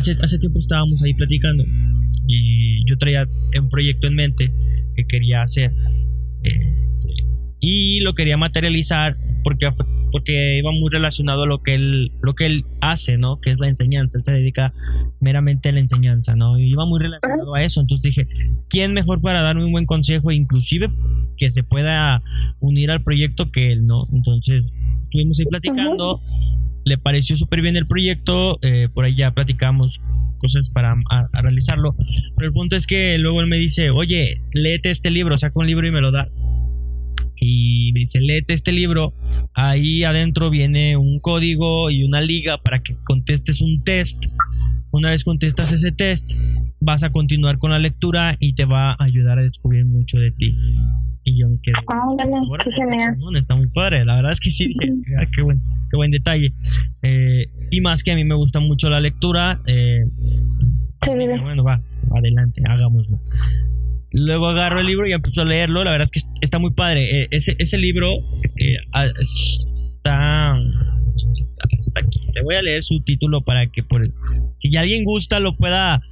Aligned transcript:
hace, 0.00 0.16
hace 0.22 0.38
tiempo 0.38 0.58
estábamos 0.58 1.02
ahí 1.02 1.14
platicando 1.14 1.64
y 2.26 2.84
yo 2.88 2.96
traía 2.98 3.26
un 3.58 3.68
proyecto 3.70 4.06
en 4.06 4.14
mente 4.14 4.52
que 4.96 5.04
quería 5.04 5.42
hacer 5.42 5.72
este, 6.42 6.90
y 7.60 8.00
lo 8.00 8.14
quería 8.14 8.36
materializar 8.36 9.16
porque, 9.44 9.68
porque 10.12 10.58
iba 10.58 10.72
muy 10.72 10.90
relacionado 10.90 11.42
a 11.42 11.46
lo 11.46 11.62
que 11.62 11.74
él 11.74 12.12
lo 12.22 12.34
que 12.34 12.46
él 12.46 12.64
hace, 12.80 13.18
¿no? 13.18 13.40
Que 13.40 13.50
es 13.50 13.60
la 13.60 13.68
enseñanza. 13.68 14.18
Él 14.18 14.24
se 14.24 14.32
dedica 14.32 14.72
meramente 15.20 15.68
a 15.68 15.72
la 15.72 15.80
enseñanza, 15.80 16.34
¿no? 16.34 16.58
Y 16.58 16.70
iba 16.70 16.86
muy 16.86 17.00
relacionado 17.00 17.54
a 17.54 17.62
eso. 17.62 17.80
Entonces 17.80 18.02
dije, 18.02 18.28
¿quién 18.68 18.94
mejor 18.94 19.20
para 19.20 19.42
darme 19.42 19.64
un 19.64 19.72
buen 19.72 19.86
consejo, 19.86 20.32
inclusive 20.32 20.88
que 21.36 21.52
se 21.52 21.62
pueda 21.62 22.22
unir 22.60 22.90
al 22.90 23.02
proyecto 23.02 23.50
que 23.50 23.72
él, 23.72 23.86
¿no? 23.86 24.06
Entonces 24.12 24.72
estuvimos 25.02 25.38
ahí 25.38 25.46
platicando. 25.46 26.20
Le 26.84 26.98
pareció 26.98 27.36
súper 27.36 27.62
bien 27.62 27.76
el 27.76 27.86
proyecto. 27.86 28.58
Eh, 28.62 28.88
por 28.92 29.04
ahí 29.04 29.16
ya 29.16 29.32
platicamos 29.32 30.00
cosas 30.38 30.70
para 30.70 30.96
realizarlo. 31.32 31.94
Pero 32.36 32.48
el 32.48 32.52
punto 32.52 32.76
es 32.76 32.86
que 32.86 33.18
luego 33.18 33.40
él 33.40 33.46
me 33.46 33.56
dice, 33.56 33.90
oye, 33.90 34.40
léete 34.52 34.90
este 34.90 35.10
libro, 35.10 35.36
saca 35.36 35.58
un 35.58 35.66
libro 35.66 35.86
y 35.86 35.90
me 35.90 36.00
lo 36.00 36.10
da 36.10 36.28
y 37.40 37.90
me 37.94 38.00
dice, 38.00 38.20
léete 38.20 38.52
este 38.52 38.70
libro, 38.70 39.14
ahí 39.54 40.04
adentro 40.04 40.50
viene 40.50 40.96
un 40.96 41.20
código 41.20 41.90
y 41.90 42.04
una 42.04 42.20
liga 42.20 42.58
para 42.58 42.82
que 42.82 42.94
contestes 43.04 43.62
un 43.62 43.82
test. 43.82 44.26
Una 44.92 45.10
vez 45.10 45.24
contestas 45.24 45.72
ese 45.72 45.92
test, 45.92 46.28
vas 46.80 47.02
a 47.02 47.10
continuar 47.10 47.58
con 47.58 47.70
la 47.70 47.78
lectura 47.78 48.36
y 48.40 48.54
te 48.54 48.64
va 48.64 48.92
a 48.92 49.04
ayudar 49.04 49.38
a 49.38 49.42
descubrir 49.42 49.86
mucho 49.86 50.18
de 50.18 50.32
ti. 50.32 50.54
Y 51.24 51.40
yo 51.40 51.48
me 51.48 51.58
quedé. 51.62 51.74
Ah, 51.88 52.06
está 53.38 53.54
muy 53.54 53.68
padre. 53.68 54.04
La 54.04 54.16
verdad 54.16 54.32
es 54.32 54.40
que 54.40 54.50
sí, 54.50 54.66
dije, 54.78 54.92
ah, 55.18 55.26
qué, 55.34 55.42
buen, 55.42 55.62
qué 55.90 55.96
buen 55.96 56.10
detalle. 56.10 56.52
Eh, 57.02 57.46
y 57.70 57.80
más 57.80 58.02
que 58.02 58.12
a 58.12 58.14
mí 58.14 58.24
me 58.24 58.34
gusta 58.34 58.60
mucho 58.60 58.88
la 58.88 59.00
lectura. 59.00 59.60
Eh, 59.66 60.04
bueno, 61.42 61.64
va, 61.64 61.80
adelante, 62.14 62.62
hagámoslo. 62.66 63.20
Luego 64.12 64.48
agarro 64.48 64.80
el 64.80 64.86
libro 64.86 65.06
y 65.06 65.12
empiezo 65.12 65.42
a 65.42 65.44
leerlo. 65.44 65.84
La 65.84 65.92
verdad 65.92 66.08
es 66.12 66.22
que 66.22 66.28
está 66.40 66.58
muy 66.58 66.72
padre. 66.72 67.22
Eh, 67.22 67.28
ese, 67.30 67.54
ese 67.58 67.78
libro 67.78 68.08
eh, 68.56 68.76
ah, 68.92 69.06
está, 69.18 70.58
está, 71.78 72.00
aquí. 72.00 72.20
Te 72.32 72.42
voy 72.42 72.56
a 72.56 72.62
leer 72.62 72.82
su 72.82 73.00
título 73.02 73.42
para 73.42 73.66
que 73.68 73.82
por 73.82 74.08
si 74.58 74.76
alguien 74.76 75.04
gusta 75.04 75.40
lo 75.40 75.56
pueda 75.56 76.02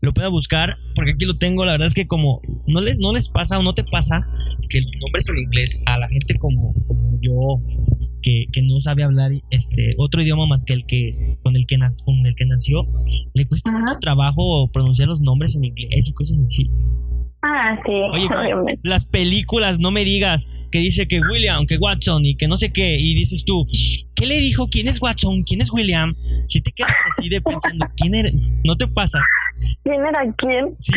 lo 0.00 0.12
pueda 0.12 0.28
buscar. 0.28 0.76
Porque 0.96 1.12
aquí 1.12 1.24
lo 1.24 1.38
tengo. 1.38 1.64
La 1.64 1.72
verdad 1.72 1.86
es 1.86 1.94
que 1.94 2.06
como 2.06 2.42
no 2.66 2.80
les, 2.80 2.98
no 2.98 3.12
les 3.12 3.28
pasa 3.28 3.58
o 3.58 3.62
no 3.62 3.72
te 3.72 3.84
pasa 3.84 4.26
que 4.68 4.80
los 4.80 4.92
nombres 5.00 5.28
en 5.28 5.38
inglés 5.38 5.82
a 5.86 5.98
la 5.98 6.08
gente 6.08 6.34
como, 6.34 6.74
como 6.86 7.18
yo 7.20 7.60
que, 8.24 8.46
que, 8.52 8.62
no 8.62 8.80
sabe 8.80 9.04
hablar 9.04 9.30
este 9.50 9.94
otro 9.98 10.22
idioma 10.22 10.46
más 10.46 10.64
que 10.64 10.72
el 10.72 10.86
que 10.86 11.36
con 11.42 11.54
el 11.56 11.66
que, 11.66 11.76
con 12.04 12.26
el 12.26 12.34
que 12.34 12.46
nació 12.46 12.82
le 13.34 13.46
cuesta 13.46 13.70
mucho 13.70 13.98
trabajo 14.00 14.70
pronunciar 14.72 15.08
los 15.08 15.20
nombres 15.20 15.54
en 15.54 15.64
inglés 15.64 16.08
y 16.08 16.12
cosas 16.12 16.40
así. 16.40 16.70
Ah, 17.42 17.78
sí. 17.84 17.92
Oye, 17.92 18.78
las 18.82 19.04
películas, 19.04 19.78
no 19.78 19.90
me 19.90 20.04
digas 20.04 20.48
que 20.72 20.78
dice 20.78 21.06
que 21.06 21.20
William, 21.20 21.66
que 21.66 21.76
Watson 21.76 22.24
y 22.24 22.36
que 22.36 22.48
no 22.48 22.56
sé 22.56 22.72
qué, 22.72 22.96
y 22.98 23.14
dices 23.14 23.44
tú, 23.44 23.66
¿qué 24.16 24.26
le 24.26 24.40
dijo? 24.40 24.68
¿Quién 24.68 24.88
es 24.88 25.00
Watson? 25.00 25.42
¿Quién 25.42 25.60
es 25.60 25.70
William? 25.70 26.14
Si 26.48 26.60
te 26.62 26.72
quedas 26.72 26.96
así 27.10 27.28
de 27.28 27.40
pensando, 27.42 27.86
¿quién 27.96 28.14
eres? 28.14 28.52
¿No 28.64 28.74
te 28.76 28.88
pasa? 28.88 29.20
¿Quién 29.84 30.00
era 30.00 30.20
quién? 30.36 30.74
Sí, 30.80 30.92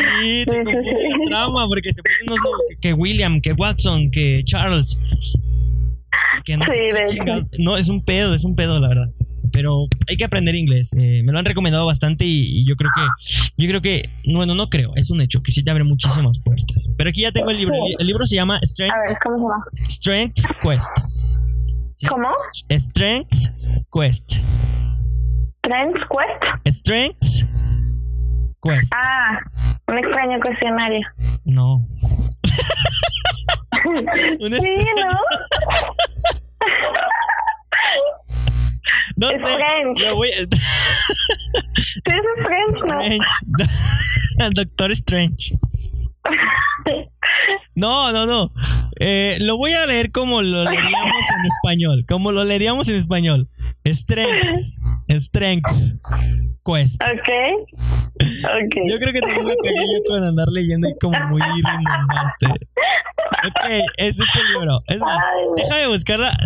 te 0.45 0.63
sí, 0.63 0.71
sí, 0.71 1.19
la 1.19 1.25
trama 1.25 1.67
porque 1.67 1.93
se 1.93 2.01
ponen 2.01 2.39
unos 2.39 2.39
que, 2.69 2.77
que 2.87 2.93
William, 2.93 3.41
que 3.41 3.51
Watson, 3.51 4.09
que 4.09 4.41
Charles. 4.45 4.97
No, 6.55 6.65
sí, 6.67 7.19
no, 7.57 7.77
es 7.77 7.89
un 7.89 8.05
pedo, 8.05 8.33
es 8.33 8.45
un 8.45 8.55
pedo, 8.55 8.79
la 8.79 8.87
verdad 8.87 9.09
pero 9.51 9.87
hay 10.07 10.17
que 10.17 10.25
aprender 10.25 10.55
inglés. 10.55 10.93
Eh, 10.93 11.23
me 11.23 11.31
lo 11.31 11.39
han 11.39 11.45
recomendado 11.45 11.85
bastante 11.85 12.25
y, 12.25 12.67
yo 12.67 12.75
creo 12.75 12.91
que, 12.95 13.01
yo 13.57 13.67
creo 13.67 13.81
que, 13.81 14.09
bueno, 14.25 14.55
no 14.55 14.69
creo, 14.69 14.91
es 14.95 15.09
un 15.09 15.21
hecho 15.21 15.41
que 15.41 15.51
sí 15.51 15.63
te 15.63 15.71
abre 15.71 15.83
muchísimas 15.83 16.39
puertas. 16.39 16.91
Pero 16.97 17.09
aquí 17.09 17.21
ya 17.21 17.31
tengo 17.31 17.49
el 17.49 17.57
libro. 17.57 17.75
El, 17.97 18.07
libro 18.07 18.25
se 18.25 18.35
llama 18.35 18.59
Strength. 18.63 18.93
A 18.93 19.07
ver, 19.07 19.17
¿cómo 19.23 19.37
se 19.37 19.43
llama? 19.43 19.65
Strength 19.89 20.39
Quest. 20.61 20.91
¿Cómo? 22.07 22.29
Strength 22.71 23.35
Quest. 23.91 24.31
Strength 25.65 25.99
Quest. 26.09 26.77
Strength 26.77 27.19
Quest. 28.61 28.91
Ah, 28.93 29.39
un 29.87 29.97
extraño 29.97 30.39
cuestionario. 30.39 31.07
No. 31.45 31.87
sí, 34.61 34.85
¿no? 34.95 35.19
No 39.17 39.31
es 39.31 39.41
sé. 39.41 39.47
Lo 40.05 40.15
voy 40.15 40.29
a... 40.29 40.41
es 40.41 40.47
Strange, 42.75 43.19
¿no? 44.37 44.49
Doctor 44.51 44.91
Strange. 44.91 45.57
No, 47.75 48.11
no, 48.11 48.25
no. 48.25 48.51
Eh, 48.99 49.37
lo 49.39 49.57
voy 49.57 49.73
a 49.73 49.85
leer 49.85 50.11
como 50.11 50.41
lo 50.41 50.63
leeríamos 50.63 51.25
en 51.39 51.45
español. 51.45 52.05
Como 52.07 52.31
lo 52.31 52.43
leeríamos 52.43 52.87
en 52.89 52.95
español. 52.95 53.49
Strength. 53.85 54.59
Strength. 55.09 55.99
Quest. 56.67 57.01
Ok. 57.01 57.29
okay. 58.19 58.89
Yo 58.89 58.97
creo 58.99 59.13
que 59.13 59.21
tengo 59.21 59.47
que 59.61 59.69
yo 59.73 60.03
con 60.07 60.23
andar 60.23 60.47
leyendo 60.49 60.89
y 60.89 60.97
como 60.99 61.17
muy 61.27 61.41
rimbombante. 61.41 62.67
Ok, 63.45 63.69
ese 63.97 64.23
es 64.23 64.29
el 64.35 64.53
libro. 64.53 64.81
Es 64.87 64.99
más, 64.99 65.19
déjame 65.55 65.87
buscar 65.87 66.19
la, 66.19 66.37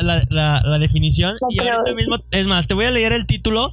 la, 0.00 0.22
la, 0.28 0.62
la 0.64 0.78
definición 0.78 1.36
y 1.48 1.60
ahorita 1.60 1.94
mismo, 1.94 2.16
es 2.30 2.46
más, 2.46 2.66
te 2.66 2.74
voy 2.74 2.86
a 2.86 2.90
leer 2.90 3.12
el 3.12 3.26
título. 3.26 3.70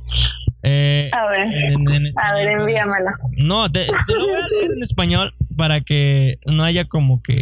Eh, 0.63 1.09
a 1.13 1.27
ver, 1.27 1.47
en, 1.47 1.93
en 1.93 2.11
a 2.17 2.33
ver, 2.33 2.49
envíamelo. 2.59 3.09
No, 3.37 3.71
te, 3.71 3.85
te, 3.85 4.13
lo 4.13 4.27
voy 4.27 4.35
a 4.35 4.47
leer 4.47 4.71
en 4.75 4.83
español 4.83 5.33
para 5.55 5.81
que 5.81 6.39
no 6.45 6.63
haya 6.63 6.85
como 6.85 7.21
que 7.21 7.41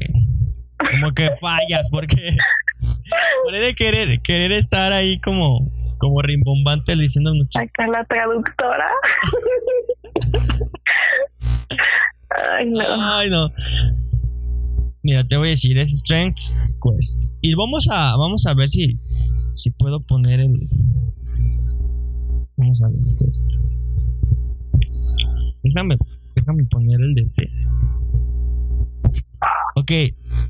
como 0.78 1.14
que 1.14 1.32
fallas, 1.40 1.90
porque 1.90 2.36
puede 3.44 3.76
querer 3.76 4.22
querer 4.22 4.52
estar 4.52 4.94
ahí 4.94 5.20
como 5.20 5.72
como 6.05 6.21
rimbombante 6.21 6.95
diciendo 6.95 7.31
Acá 7.55 7.88
la 7.88 8.05
traductora. 8.05 8.88
Ay, 12.29 12.69
no. 12.69 13.16
Ay, 13.16 13.29
no. 13.29 13.49
Mira, 15.01 15.25
te 15.25 15.35
voy 15.35 15.47
a 15.47 15.49
decir, 15.51 15.79
es 15.79 15.89
Strength 15.99 16.51
Quest. 16.81 17.25
Y 17.41 17.55
vamos 17.55 17.88
a, 17.89 18.16
vamos 18.17 18.45
a 18.45 18.53
ver 18.53 18.69
si, 18.69 18.99
si 19.55 19.71
puedo 19.71 19.99
poner 20.01 20.41
el. 20.41 20.69
Vamos 22.57 22.83
a 22.83 22.89
ver 22.89 22.99
esto. 23.27 23.57
Déjame, 25.63 25.97
déjame 26.35 26.66
poner 26.66 27.01
el 27.01 27.16
de 27.16 27.22
este. 27.22 27.49
Ok, 29.78 29.91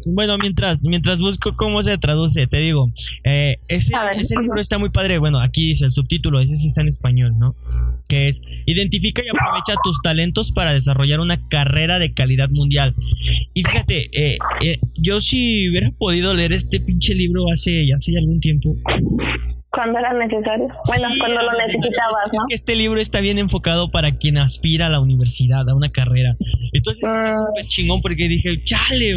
bueno, 0.06 0.38
mientras, 0.38 0.84
mientras 0.84 1.20
busco 1.20 1.56
cómo 1.56 1.82
se 1.82 1.98
traduce, 1.98 2.46
te 2.46 2.58
digo, 2.58 2.92
eh, 3.24 3.58
ese, 3.68 3.92
ese 4.20 4.40
libro 4.40 4.62
está 4.62 4.78
muy 4.78 4.92
padre, 4.92 5.18
bueno, 5.18 5.40
aquí 5.40 5.70
dice 5.70 5.86
el 5.86 5.90
subtítulo, 5.90 6.40
ese 6.40 6.56
sí 6.58 6.68
está 6.68 6.82
en 6.82 6.90
español, 6.90 7.34
¿no? 7.40 7.56
Que 8.08 8.28
es, 8.28 8.44
identifica 8.68 9.24
y 9.26 9.30
aprovecha 9.30 9.74
tus 9.84 10.00
talentos 10.04 10.52
para 10.52 10.74
desarrollar 10.74 11.22
una 11.22 11.48
carrera 11.50 11.98
de 11.98 12.14
calidad 12.14 12.50
mundial. 12.52 12.94
Y 13.56 13.64
fíjate, 13.64 14.10
eh, 14.14 14.38
eh, 14.62 14.78
yo 14.94 15.20
si 15.20 15.70
hubiera 15.70 15.90
podido 15.90 16.36
leer 16.36 16.54
este 16.54 16.80
pinche 16.80 17.16
libro 17.16 17.52
hace, 17.52 17.92
hace 17.96 18.16
algún 18.20 18.40
tiempo, 18.40 18.76
cuando 19.76 20.00
era 20.00 20.14
necesario. 20.14 20.68
Bueno, 20.88 21.08
cuando 21.20 21.42
lo 21.44 21.52
necesitabas, 21.52 22.28
¿no? 22.34 22.40
Es 22.40 22.46
que 22.48 22.56
este 22.56 22.76
libro 22.76 23.00
está 23.00 23.20
bien 23.20 23.38
enfocado 23.38 23.92
para 23.92 24.18
quien 24.18 24.38
aspira 24.38 24.88
a 24.88 24.90
la 24.90 25.02
universidad, 25.02 25.70
a 25.70 25.76
una 25.76 25.92
carrera. 25.92 26.36
Entonces 26.72 27.04
está 27.04 27.30
mm. 27.30 27.48
súper 27.48 27.68
chingón 27.68 28.02
porque 28.02 28.30
dije, 28.30 28.64
chale, 28.64 29.14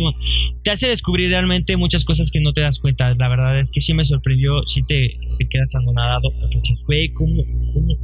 te 0.64 0.70
hace 0.72 0.88
descubrir 0.88 1.30
realmente 1.30 1.76
muchas 1.76 2.04
cosas 2.04 2.30
que 2.32 2.40
no 2.40 2.52
te 2.52 2.60
das 2.62 2.80
cuenta. 2.80 3.14
La 3.14 3.28
verdad 3.28 3.60
es 3.60 3.70
que 3.70 3.80
sí 3.80 3.94
me 3.94 4.04
sorprendió, 4.04 4.62
sí 4.66 4.82
te, 4.86 5.16
te 5.38 5.48
quedas 5.48 5.74
anonadado 5.76 6.30
porque 6.40 6.56
dices, 6.56 6.82
güey, 6.86 7.12
¿cómo, 7.12 7.42
¿cómo? 7.72 7.94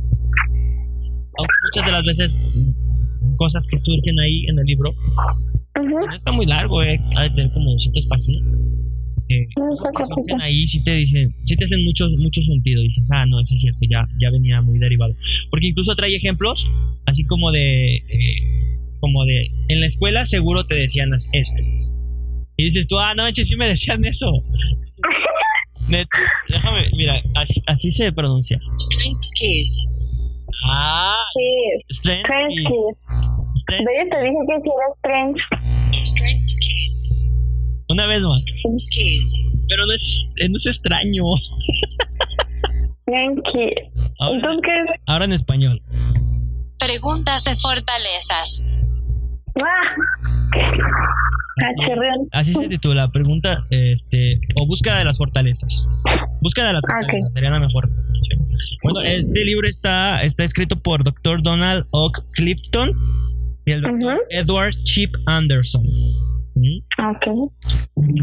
Aunque 1.36 1.54
muchas 1.64 1.84
de 1.84 1.92
las 1.92 2.04
veces 2.04 2.42
cosas 3.36 3.66
que 3.66 3.78
surgen 3.78 4.20
ahí 4.20 4.46
en 4.46 4.58
el 4.60 4.64
libro, 4.64 4.92
no 5.82 6.14
está 6.14 6.30
muy 6.30 6.46
largo, 6.46 6.82
eh, 6.84 7.00
hay 7.16 7.30
de 7.30 7.34
tener 7.34 7.52
como 7.52 7.72
200 7.72 8.06
páginas 8.06 8.74
que 9.28 9.46
ahí 10.40 10.66
sí 10.66 10.82
te 10.84 10.96
dicen, 10.96 11.34
sí 11.44 11.56
te 11.56 11.64
hacen 11.64 11.84
mucho, 11.84 12.08
mucho 12.18 12.42
sentido. 12.42 12.82
dices, 12.82 13.08
ah, 13.12 13.26
no, 13.26 13.40
eso 13.40 13.54
es 13.54 13.60
cierto, 13.60 13.80
ya, 13.88 14.06
ya 14.20 14.30
venía 14.30 14.60
muy 14.60 14.78
derivado. 14.78 15.14
Porque 15.50 15.68
incluso 15.68 15.94
trae 15.94 16.14
ejemplos, 16.14 16.64
así 17.06 17.24
como 17.24 17.50
de, 17.52 17.96
eh, 17.96 18.78
como 19.00 19.24
de, 19.24 19.50
en 19.68 19.80
la 19.80 19.86
escuela 19.86 20.24
seguro 20.24 20.64
te 20.66 20.74
decían 20.74 21.10
esto. 21.14 21.62
Y 22.56 22.64
dices 22.64 22.86
tú, 22.86 22.98
ah, 22.98 23.14
no 23.14 23.24
manches, 23.24 23.48
sí 23.48 23.56
me 23.56 23.68
decían 23.68 24.04
eso. 24.04 24.30
déjame, 26.48 26.90
mira, 26.96 27.20
así, 27.66 27.90
se 27.90 28.12
pronuncia. 28.12 28.58
Strength 28.76 29.26
keys. 29.38 29.90
Ah, 30.66 31.14
sí. 31.34 31.96
Strength, 31.96 32.28
keys. 32.28 33.06
Strength. 33.56 33.88
te 34.10 34.22
dije 34.22 34.38
que 34.46 34.70
era 34.70 34.88
strength. 34.98 35.40
Strength 36.04 36.46
keys. 36.60 36.73
Una 37.94 38.08
vez 38.08 38.24
más. 38.24 38.44
Pero 39.68 39.86
no 39.86 39.92
es, 39.94 40.28
eh, 40.38 40.48
no 40.48 40.56
es 40.56 40.66
extraño. 40.66 41.22
Ahora, 44.18 44.48
ahora 45.06 45.24
en 45.26 45.32
español. 45.32 45.80
Preguntas 46.80 47.44
de 47.44 47.54
fortalezas. 47.54 48.60
Así, 51.56 51.82
así 52.32 52.52
se 52.52 52.68
titula, 52.68 53.08
pregunta, 53.12 53.64
este, 53.70 54.40
o 54.56 54.66
búsqueda 54.66 54.98
de 54.98 55.04
las 55.04 55.16
fortalezas. 55.16 55.86
Búsqueda 56.40 56.66
de 56.66 56.72
las 56.72 56.82
fortalezas, 56.84 57.32
sería 57.32 57.50
la 57.50 57.60
mejor. 57.60 57.88
Bueno, 58.82 59.02
este 59.02 59.44
libro 59.44 59.68
está, 59.68 60.24
está 60.24 60.42
escrito 60.42 60.74
por 60.82 61.04
Dr. 61.04 61.44
Donald 61.44 61.86
Oak 61.92 62.24
Clifton 62.32 62.90
y 63.64 63.70
el 63.70 63.82
Dr. 63.82 64.18
Edward 64.30 64.74
Chip 64.82 65.14
Anderson. 65.26 65.84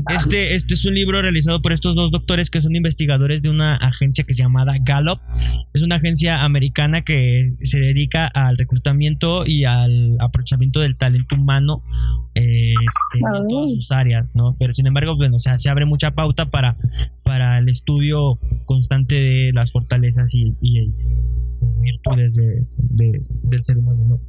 Este, 0.09 0.55
este 0.55 0.73
es 0.73 0.85
un 0.85 0.93
libro 0.93 1.21
realizado 1.21 1.61
por 1.61 1.73
estos 1.73 1.95
dos 1.95 2.11
doctores 2.11 2.49
que 2.49 2.61
son 2.61 2.75
investigadores 2.75 3.41
de 3.41 3.49
una 3.49 3.75
agencia 3.75 4.23
que 4.23 4.33
se 4.33 4.43
llama 4.43 4.65
Gallup. 4.81 5.19
Es 5.73 5.81
una 5.83 5.95
agencia 5.95 6.43
americana 6.43 7.01
que 7.01 7.53
se 7.63 7.79
dedica 7.79 8.27
al 8.27 8.57
reclutamiento 8.57 9.45
y 9.45 9.65
al 9.65 10.17
aprovechamiento 10.19 10.79
del 10.79 10.97
talento 10.97 11.35
humano 11.35 11.83
este, 12.33 13.19
en 13.19 13.27
ah. 13.27 13.43
todas 13.47 13.71
sus 13.71 13.91
áreas, 13.91 14.29
¿no? 14.35 14.55
Pero 14.59 14.71
sin 14.71 14.87
embargo, 14.87 15.15
bueno, 15.15 15.37
o 15.37 15.39
sea, 15.39 15.59
se 15.59 15.69
abre 15.69 15.85
mucha 15.85 16.11
pauta 16.11 16.49
para, 16.49 16.77
para 17.23 17.57
el 17.59 17.69
estudio 17.69 18.39
constante 18.65 19.15
de 19.15 19.51
las 19.53 19.71
fortalezas 19.71 20.33
y, 20.33 20.55
virtudes 21.81 22.35
del 22.77 23.65
ser 23.65 23.77
humano, 23.77 24.05
¿no? 24.07 24.19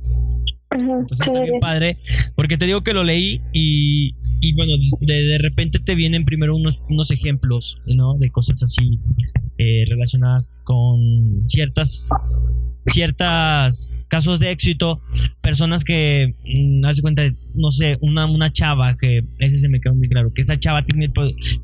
Entonces 0.70 1.26
está 1.26 1.42
bien 1.42 1.60
padre, 1.60 1.98
porque 2.34 2.56
te 2.56 2.66
digo 2.66 2.82
que 2.82 2.94
lo 2.94 3.04
leí 3.04 3.40
y, 3.52 4.14
y 4.42 4.52
bueno, 4.54 4.72
de, 5.00 5.14
de, 5.22 5.38
repente 5.38 5.78
te 5.78 5.94
vienen 5.94 6.24
primero 6.24 6.56
unos, 6.56 6.80
unos 6.88 7.12
ejemplos, 7.12 7.78
¿no? 7.86 8.14
De 8.14 8.28
cosas 8.30 8.60
así 8.60 8.98
eh, 9.56 9.84
relacionadas 9.88 10.50
con 10.64 11.44
ciertas, 11.46 12.10
ciertas 12.86 13.96
casos 14.08 14.40
de 14.40 14.50
éxito, 14.50 15.00
personas 15.40 15.84
que, 15.84 16.34
mm, 16.44 16.84
haz 16.84 16.96
de 16.96 17.02
cuenta, 17.02 17.22
no 17.54 17.70
sé, 17.70 17.98
una, 18.00 18.26
una 18.26 18.52
chava, 18.52 18.96
que 18.96 19.24
ese 19.38 19.60
se 19.60 19.68
me 19.68 19.80
quedó 19.80 19.94
muy 19.94 20.08
claro, 20.08 20.34
que 20.34 20.42
esa 20.42 20.58
chava 20.58 20.84
tiene, 20.84 21.08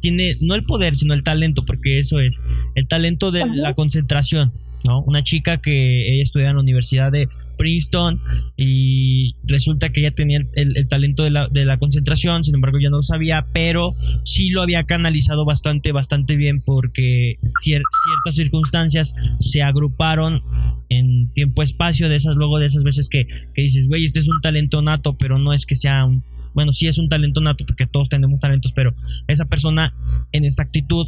tiene 0.00 0.36
no 0.40 0.54
el 0.54 0.64
poder, 0.64 0.94
sino 0.94 1.14
el 1.14 1.24
talento, 1.24 1.64
porque 1.66 1.98
eso 1.98 2.20
es, 2.20 2.36
el 2.76 2.86
talento 2.86 3.32
de 3.32 3.44
la 3.44 3.74
concentración, 3.74 4.52
¿no? 4.84 5.02
Una 5.02 5.24
chica 5.24 5.60
que 5.60 6.14
ella 6.14 6.22
estudia 6.22 6.50
en 6.50 6.54
la 6.54 6.62
Universidad 6.62 7.10
de 7.10 7.28
Princeton 7.58 8.20
y 8.56 9.34
resulta 9.44 9.90
que 9.90 10.00
ella 10.00 10.12
tenía 10.12 10.40
el, 10.54 10.88
talento 10.88 11.24
de 11.24 11.30
la, 11.30 11.48
de 11.48 11.64
la, 11.66 11.78
concentración, 11.78 12.44
sin 12.44 12.54
embargo 12.54 12.78
ya 12.80 12.88
no 12.88 12.96
lo 12.96 13.02
sabía, 13.02 13.46
pero 13.52 13.94
sí 14.24 14.48
lo 14.48 14.62
había 14.62 14.84
canalizado 14.84 15.44
bastante, 15.44 15.92
bastante 15.92 16.36
bien 16.36 16.62
porque 16.62 17.38
ciertas 17.60 18.34
circunstancias 18.34 19.14
se 19.40 19.62
agruparon 19.62 20.42
en 20.88 21.30
tiempo-espacio 21.34 22.08
de 22.08 22.16
esas, 22.16 22.36
luego 22.36 22.58
de 22.58 22.66
esas 22.66 22.84
veces 22.84 23.08
que, 23.08 23.26
que 23.54 23.62
dices, 23.62 23.88
güey, 23.88 24.04
este 24.04 24.20
es 24.20 24.28
un 24.28 24.40
talento 24.40 24.80
nato, 24.80 25.18
pero 25.18 25.38
no 25.38 25.52
es 25.52 25.66
que 25.66 25.74
sea 25.74 26.04
un 26.04 26.22
bueno, 26.58 26.72
sí 26.72 26.88
es 26.88 26.98
un 26.98 27.08
talento 27.08 27.40
nato 27.40 27.64
porque 27.64 27.86
todos 27.86 28.08
tenemos 28.08 28.40
talentos, 28.40 28.72
pero 28.74 28.92
esa 29.28 29.44
persona 29.44 29.94
en 30.32 30.44
exactitud 30.44 31.06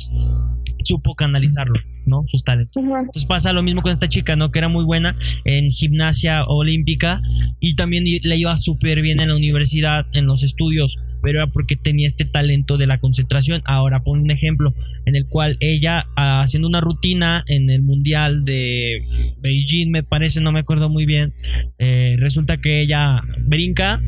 supo 0.85 1.17
canalizarlo, 1.17 1.81
¿no? 2.07 2.23
Sus 2.29 2.45
talentos. 2.45 2.81
Entonces 2.81 3.25
pasa 3.25 3.53
lo 3.53 3.65
mismo 3.65 3.83
con 3.83 3.93
esta 3.93 4.09
chica, 4.09 4.37
¿no? 4.37 4.53
Que 4.53 4.61
era 4.61 4.69
muy 4.69 4.85
buena 4.85 5.19
en 5.45 5.73
gimnasia 5.73 6.45
olímpica 6.45 7.21
y 7.59 7.75
también 7.75 8.05
le 8.05 8.37
iba 8.37 8.57
súper 8.59 9.03
bien 9.03 9.19
en 9.19 9.31
la 9.31 9.35
universidad, 9.35 10.07
en 10.13 10.27
los 10.27 10.45
estudios, 10.45 10.97
pero 11.23 11.39
era 11.39 11.47
porque 11.47 11.77
tenía 11.77 12.07
este 12.07 12.25
talento 12.25 12.77
de 12.77 12.87
la 12.87 12.99
concentración. 12.99 13.63
Ahora 13.65 14.03
pon 14.03 14.21
un 14.21 14.31
ejemplo 14.31 14.75
en 15.07 15.17
el 15.17 15.27
cual 15.27 15.57
ella 15.61 16.07
ah, 16.17 16.43
haciendo 16.43 16.69
una 16.69 16.81
rutina 16.81 17.45
en 17.47 17.71
el 17.71 17.83
mundial 17.83 18.45
de 18.45 19.35
Beijing, 19.39 19.91
me 19.91 20.03
parece, 20.03 20.41
no 20.41 20.53
me 20.53 20.61
acuerdo 20.61 20.89
muy 20.89 21.07
bien, 21.07 21.33
eh, 21.79 22.17
resulta 22.19 22.59
que 22.59 22.83
ella 22.83 23.21
brinca 23.47 24.01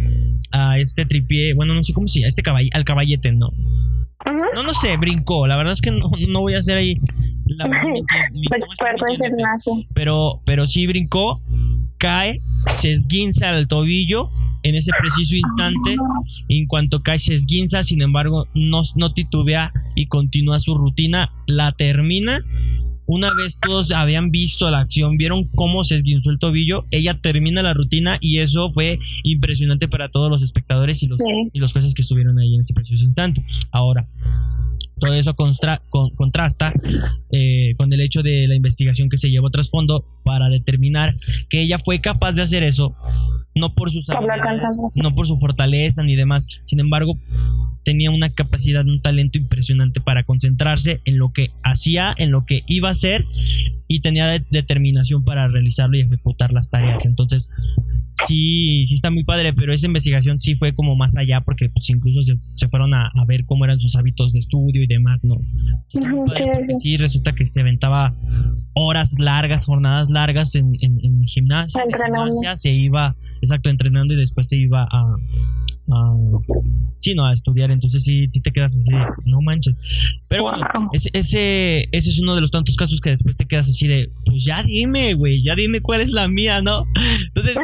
a 0.50 0.78
este 0.78 1.06
tripié, 1.06 1.54
bueno, 1.54 1.74
no 1.74 1.82
sé 1.82 1.92
cómo 1.92 2.08
se 2.08 2.20
llama, 2.20 2.28
este 2.28 2.42
caball 2.42 2.68
al 2.72 2.84
caballete, 2.84 3.32
¿no? 3.32 3.52
No, 4.54 4.62
no 4.62 4.74
sé, 4.74 4.96
brincó. 4.96 5.46
La 5.46 5.56
verdad 5.56 5.72
es 5.72 5.80
que 5.80 5.90
no, 5.90 6.10
no 6.28 6.40
voy 6.40 6.54
a 6.54 6.58
hacer 6.58 6.76
ahí 6.76 6.96
la 7.46 7.68
pero, 9.94 10.42
pero 10.46 10.66
sí 10.66 10.86
brincó, 10.86 11.40
cae, 11.98 12.40
se 12.68 12.92
esguinza 12.92 13.50
el 13.50 13.68
tobillo 13.68 14.30
en 14.62 14.74
ese 14.74 14.90
preciso 14.98 15.36
instante. 15.36 15.96
En 16.48 16.66
cuanto 16.66 17.02
cae, 17.02 17.18
se 17.18 17.34
esguinza, 17.34 17.82
sin 17.82 18.02
embargo, 18.02 18.46
no, 18.54 18.82
no 18.96 19.12
titubea 19.12 19.72
y 19.94 20.06
continúa 20.06 20.58
su 20.58 20.74
rutina, 20.74 21.30
la 21.46 21.72
termina 21.72 22.42
una 23.06 23.34
vez 23.34 23.58
todos 23.60 23.90
habían 23.90 24.30
visto 24.30 24.70
la 24.70 24.80
acción, 24.80 25.16
vieron 25.16 25.44
cómo 25.48 25.82
se 25.84 25.96
esguinzó 25.96 26.30
el 26.30 26.38
tobillo, 26.38 26.84
ella 26.90 27.18
termina 27.20 27.62
la 27.62 27.74
rutina 27.74 28.16
y 28.20 28.38
eso 28.38 28.70
fue 28.70 28.98
impresionante 29.22 29.88
para 29.88 30.08
todos 30.08 30.30
los 30.30 30.42
espectadores 30.42 31.02
y 31.02 31.08
los, 31.08 31.20
y 31.52 31.58
los 31.58 31.72
jueces 31.72 31.94
que 31.94 32.02
estuvieron 32.02 32.38
ahí 32.38 32.54
en 32.54 32.60
ese 32.60 32.72
preciso 32.72 33.04
instante. 33.04 33.44
Ahora, 33.70 34.06
todo 35.02 35.14
eso 35.14 35.34
contrasta 35.34 36.72
eh, 37.32 37.74
con 37.76 37.92
el 37.92 38.00
hecho 38.00 38.22
de 38.22 38.46
la 38.46 38.54
investigación 38.54 39.08
que 39.08 39.16
se 39.16 39.30
llevó 39.30 39.50
tras 39.50 39.68
fondo 39.68 40.04
para 40.22 40.48
determinar 40.48 41.16
que 41.48 41.60
ella 41.60 41.78
fue 41.84 42.00
capaz 42.00 42.34
de 42.34 42.42
hacer 42.42 42.62
eso 42.62 42.94
no 43.54 43.74
por 43.74 43.90
sus 43.90 44.06
no 44.94 45.14
por 45.14 45.26
su 45.26 45.38
fortaleza 45.38 46.02
ni 46.02 46.14
demás. 46.14 46.46
Sin 46.64 46.80
embargo, 46.80 47.18
tenía 47.84 48.10
una 48.10 48.30
capacidad, 48.30 48.86
un 48.86 49.02
talento 49.02 49.38
impresionante 49.38 50.00
para 50.00 50.22
concentrarse 50.22 51.00
en 51.04 51.18
lo 51.18 51.32
que 51.32 51.50
hacía, 51.62 52.14
en 52.16 52.30
lo 52.30 52.46
que 52.46 52.62
iba 52.66 52.88
a 52.88 52.92
hacer 52.92 53.26
y 53.88 54.00
tenía 54.00 54.38
determinación 54.50 55.24
para 55.24 55.48
realizarlo 55.48 55.96
y 55.96 56.02
ejecutar 56.02 56.52
las 56.52 56.70
tareas. 56.70 57.04
Entonces, 57.04 57.48
sí, 58.26 58.84
sí 58.86 58.94
está 58.94 59.10
muy 59.10 59.24
padre, 59.24 59.52
pero 59.52 59.72
esa 59.72 59.86
investigación 59.86 60.38
sí 60.40 60.54
fue 60.54 60.74
como 60.74 60.96
más 60.96 61.16
allá 61.16 61.40
porque 61.40 61.68
pues 61.68 61.88
incluso 61.90 62.20
se, 62.54 62.68
fueron 62.68 62.94
a, 62.94 63.10
ver 63.26 63.44
cómo 63.46 63.64
eran 63.64 63.78
sus 63.78 63.96
hábitos 63.96 64.32
de 64.32 64.38
estudio 64.38 64.82
y 64.82 64.86
demás, 64.86 65.20
¿no? 65.22 65.36
sí, 66.80 66.96
resulta 66.96 67.32
que 67.34 67.46
se 67.46 67.60
aventaba 67.60 68.14
horas 68.74 69.18
largas, 69.18 69.64
jornadas 69.64 70.10
largas 70.10 70.54
en, 70.54 70.72
en, 70.80 70.98
en 71.02 71.24
gimnasia, 71.24 71.82
se 72.56 72.72
iba, 72.72 73.16
exacto, 73.40 73.70
entrenando 73.70 74.14
y 74.14 74.16
después 74.16 74.48
se 74.48 74.56
iba 74.56 74.84
a, 74.90 75.16
sí, 76.98 77.14
no, 77.14 77.26
a 77.26 77.32
estudiar, 77.32 77.70
entonces 77.70 78.04
sí, 78.04 78.28
sí 78.32 78.40
te 78.40 78.52
quedas 78.52 78.76
así, 78.76 78.90
no 79.24 79.40
manches. 79.40 79.80
Pero 80.28 80.44
bueno, 80.44 80.64
ese, 80.92 81.10
ese, 81.12 81.88
es 81.92 82.20
uno 82.20 82.34
de 82.34 82.40
los 82.40 82.50
tantos 82.50 82.76
casos 82.76 83.00
que 83.00 83.10
después 83.10 83.36
te 83.36 83.46
quedas 83.46 83.68
así 83.68 83.86
de, 83.86 84.10
pues 84.24 84.44
ya 84.44 84.62
dime, 84.62 85.14
güey, 85.14 85.42
ya 85.42 85.54
dime 85.54 85.80
cuál 85.80 86.00
es 86.00 86.12
la 86.12 86.28
mía, 86.28 86.62
¿no? 86.62 86.86
Entonces 87.28 87.56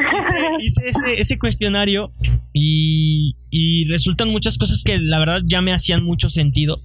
hice, 0.60 0.82
ese, 0.88 1.20
ese, 1.20 1.38
cuestionario 1.38 2.10
y, 2.52 3.36
y 3.50 3.84
resultan 3.86 4.30
muchas 4.30 4.58
cosas 4.58 4.82
que 4.82 4.98
la 4.98 5.18
verdad 5.18 5.42
ya 5.46 5.60
me 5.60 5.72
hacían 5.72 6.02
mucho 6.02 6.28
sentido, 6.28 6.80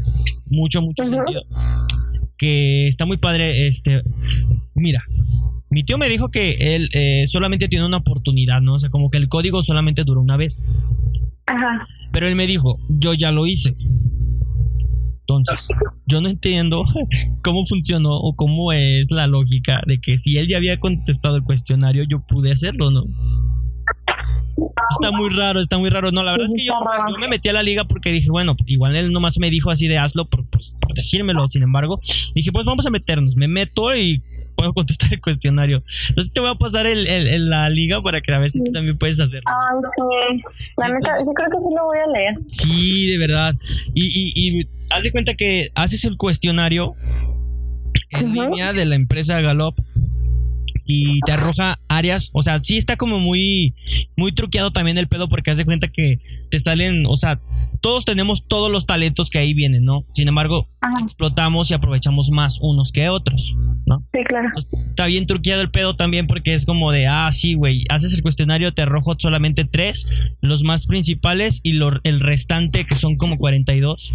mucho, 0.46 0.82
mucho 0.82 1.06
sentido. 1.06 1.44
Que 2.38 2.88
está 2.88 3.06
muy 3.06 3.18
padre, 3.18 3.68
este, 3.68 4.02
mira, 4.74 5.06
mi 5.74 5.84
tío 5.84 5.98
me 5.98 6.08
dijo 6.08 6.30
que 6.30 6.76
él 6.76 6.90
eh, 6.94 7.24
solamente 7.26 7.68
tiene 7.68 7.86
una 7.86 7.98
oportunidad, 7.98 8.62
¿no? 8.62 8.76
O 8.76 8.80
sea, 8.80 8.90
como 8.90 9.10
que 9.10 9.18
el 9.18 9.28
código 9.28 9.64
solamente 9.64 10.04
duró 10.04 10.22
una 10.22 10.38
vez. 10.38 10.62
Ajá. 11.46 11.88
Pero 12.12 12.28
él 12.28 12.36
me 12.36 12.48
dijo, 12.48 12.80
yo 12.90 13.14
ya 13.14 13.32
lo 13.32 13.48
hice. 13.48 13.76
Entonces, 15.22 15.68
yo 16.06 16.22
no 16.22 16.30
entiendo 16.30 16.84
cómo 17.44 17.66
funcionó 17.66 18.16
o 18.16 18.36
cómo 18.36 18.74
es 18.74 19.10
la 19.10 19.26
lógica 19.28 19.82
de 19.88 20.00
que 20.00 20.18
si 20.20 20.38
él 20.38 20.48
ya 20.48 20.58
había 20.58 20.80
contestado 20.80 21.38
el 21.38 21.44
cuestionario, 21.44 22.04
yo 22.04 22.20
pude 22.28 22.52
hacerlo, 22.52 22.92
¿no? 22.92 23.04
Está 24.92 25.12
muy 25.12 25.30
raro, 25.30 25.60
está 25.62 25.78
muy 25.78 25.90
raro. 25.90 26.12
No, 26.12 26.24
la 26.24 26.34
verdad 26.34 26.48
es 26.48 26.54
que 26.54 26.66
yo, 26.66 26.74
me 27.20 27.28
metí 27.28 27.50
a 27.50 27.54
la 27.54 27.64
liga 27.64 27.86
porque 27.86 28.12
dije, 28.12 28.30
bueno, 28.30 28.56
igual 28.66 28.96
él 28.96 29.12
nomás 29.12 29.40
me 29.40 29.50
dijo 29.50 29.72
así 29.72 29.88
de 29.88 29.98
hazlo 29.98 30.26
por, 30.26 30.46
pues, 30.50 30.76
por 30.80 30.94
decírmelo. 30.94 31.48
Sin 31.48 31.64
embargo, 31.64 32.00
dije, 32.36 32.52
pues 32.52 32.66
vamos 32.66 32.86
a 32.86 32.90
meternos. 32.90 33.36
Me 33.36 33.48
meto 33.48 33.96
y 33.96 34.22
puedo 34.56 34.74
contestar 34.74 35.14
el 35.14 35.22
cuestionario. 35.22 35.84
Entonces 36.10 36.34
te 36.34 36.42
voy 36.42 36.50
a 36.52 36.56
pasar 36.56 36.88
el, 36.88 37.08
el, 37.08 37.50
la 37.50 37.70
liga 37.70 38.02
para 38.02 38.22
que 38.22 38.34
a 38.34 38.40
ver 38.40 38.52
si 38.52 38.64
tú 38.64 38.72
también 38.72 38.98
puedes 38.98 39.20
hacerlo. 39.20 39.44
Ah, 39.48 39.72
sí. 39.96 40.44
La 40.78 40.90
neta, 40.90 41.20
yo 41.20 41.34
creo 41.34 41.50
que 41.50 41.58
sí 41.58 41.76
lo 41.76 41.86
voy 41.86 41.98
a 41.98 42.08
leer. 42.12 42.34
Sí, 42.50 43.12
de 43.12 43.18
verdad. 43.18 43.56
Y, 43.94 44.06
y, 44.06 44.60
y 44.60 44.68
haz 44.90 45.04
de 45.04 45.12
cuenta 45.12 45.34
que 45.36 45.70
haces 45.76 46.04
el 46.06 46.18
cuestionario 46.18 46.94
en 48.12 48.34
línea 48.34 48.74
de 48.74 48.86
la 48.86 48.96
empresa 48.96 49.42
Galop 49.42 49.78
y 50.86 51.20
te 51.22 51.32
arroja 51.32 51.80
áreas, 51.88 52.30
o 52.34 52.42
sea, 52.42 52.60
sí 52.60 52.78
está 52.78 52.98
como 52.98 53.20
muy 53.20 53.74
muy 54.16 54.32
truqueado 54.32 54.72
también 54.72 54.98
el 54.98 55.08
pedo 55.08 55.30
porque 55.30 55.52
haz 55.52 55.58
de 55.58 55.66
cuenta 55.66 55.88
que 55.88 56.20
te 56.50 56.60
salen, 56.60 57.06
o 57.08 57.16
sea, 57.16 57.40
todos 57.82 58.06
tenemos 58.06 58.48
todos 58.48 58.72
los 58.72 58.86
talentos 58.86 59.30
que 59.30 59.40
ahí 59.40 59.54
vienen, 59.54 59.84
¿no? 59.86 60.06
Sin 60.14 60.28
embargo, 60.28 60.70
explotamos 61.02 61.72
y 61.72 61.74
aprovechamos 61.74 62.32
más 62.32 62.60
unos 62.62 62.92
que 62.92 63.10
otros, 63.10 63.56
¿no? 63.86 64.04
Sí, 64.14 64.24
claro. 64.26 64.50
está 64.90 65.06
bien 65.08 65.26
truqueado 65.26 65.62
el 65.62 65.72
pedo 65.72 65.96
también 65.96 66.28
porque 66.28 66.54
es 66.54 66.66
como 66.66 66.92
de, 66.92 67.08
ah, 67.08 67.30
sí, 67.32 67.56
güey, 67.56 67.86
haces 67.90 68.14
el 68.14 68.22
cuestionario, 68.22 68.74
te 68.74 68.84
arrojo 68.84 69.16
solamente 69.18 69.66
tres, 69.66 70.08
los 70.42 70.64
más 70.64 70.86
principales 70.86 71.60
y 71.64 71.80
el 72.04 72.20
restante 72.20 72.86
que 72.86 72.96
son 72.96 73.18
como 73.18 73.38
42 73.38 74.14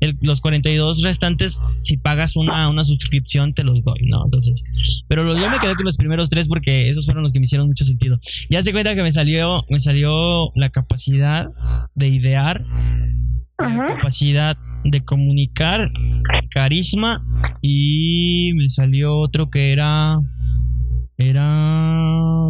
el- 0.00 0.16
los 0.20 0.40
42 0.40 1.02
restantes, 1.02 1.60
si 1.78 1.96
pagas 1.96 2.36
una, 2.36 2.68
una 2.68 2.84
suscripción, 2.84 3.54
te 3.54 3.64
los 3.64 3.82
doy, 3.84 4.06
¿no? 4.08 4.24
Entonces, 4.24 4.62
pero 5.08 5.26
yo 5.38 5.50
me 5.50 5.58
quedé 5.58 5.74
con 5.74 5.84
los 5.84 5.96
primeros 5.96 6.30
tres 6.30 6.48
porque 6.48 6.88
esos 6.90 7.04
fueron 7.06 7.22
los 7.22 7.32
que 7.32 7.40
me 7.40 7.44
hicieron 7.44 7.66
mucho 7.68 7.84
sentido. 7.84 8.18
Ya 8.48 8.62
se 8.62 8.72
cuenta 8.72 8.94
que 8.94 9.02
me 9.02 9.12
salió, 9.12 9.64
me 9.68 9.78
salió 9.78 10.52
la 10.54 10.70
capacidad 10.70 11.48
de 11.94 12.08
idear, 12.08 12.64
la 13.58 13.86
capacidad 13.96 14.56
de 14.84 15.04
comunicar, 15.04 15.90
carisma 16.50 17.22
y 17.60 18.52
me 18.54 18.70
salió 18.70 19.18
otro 19.18 19.50
que 19.50 19.72
era 19.72 20.18
era 21.20 22.48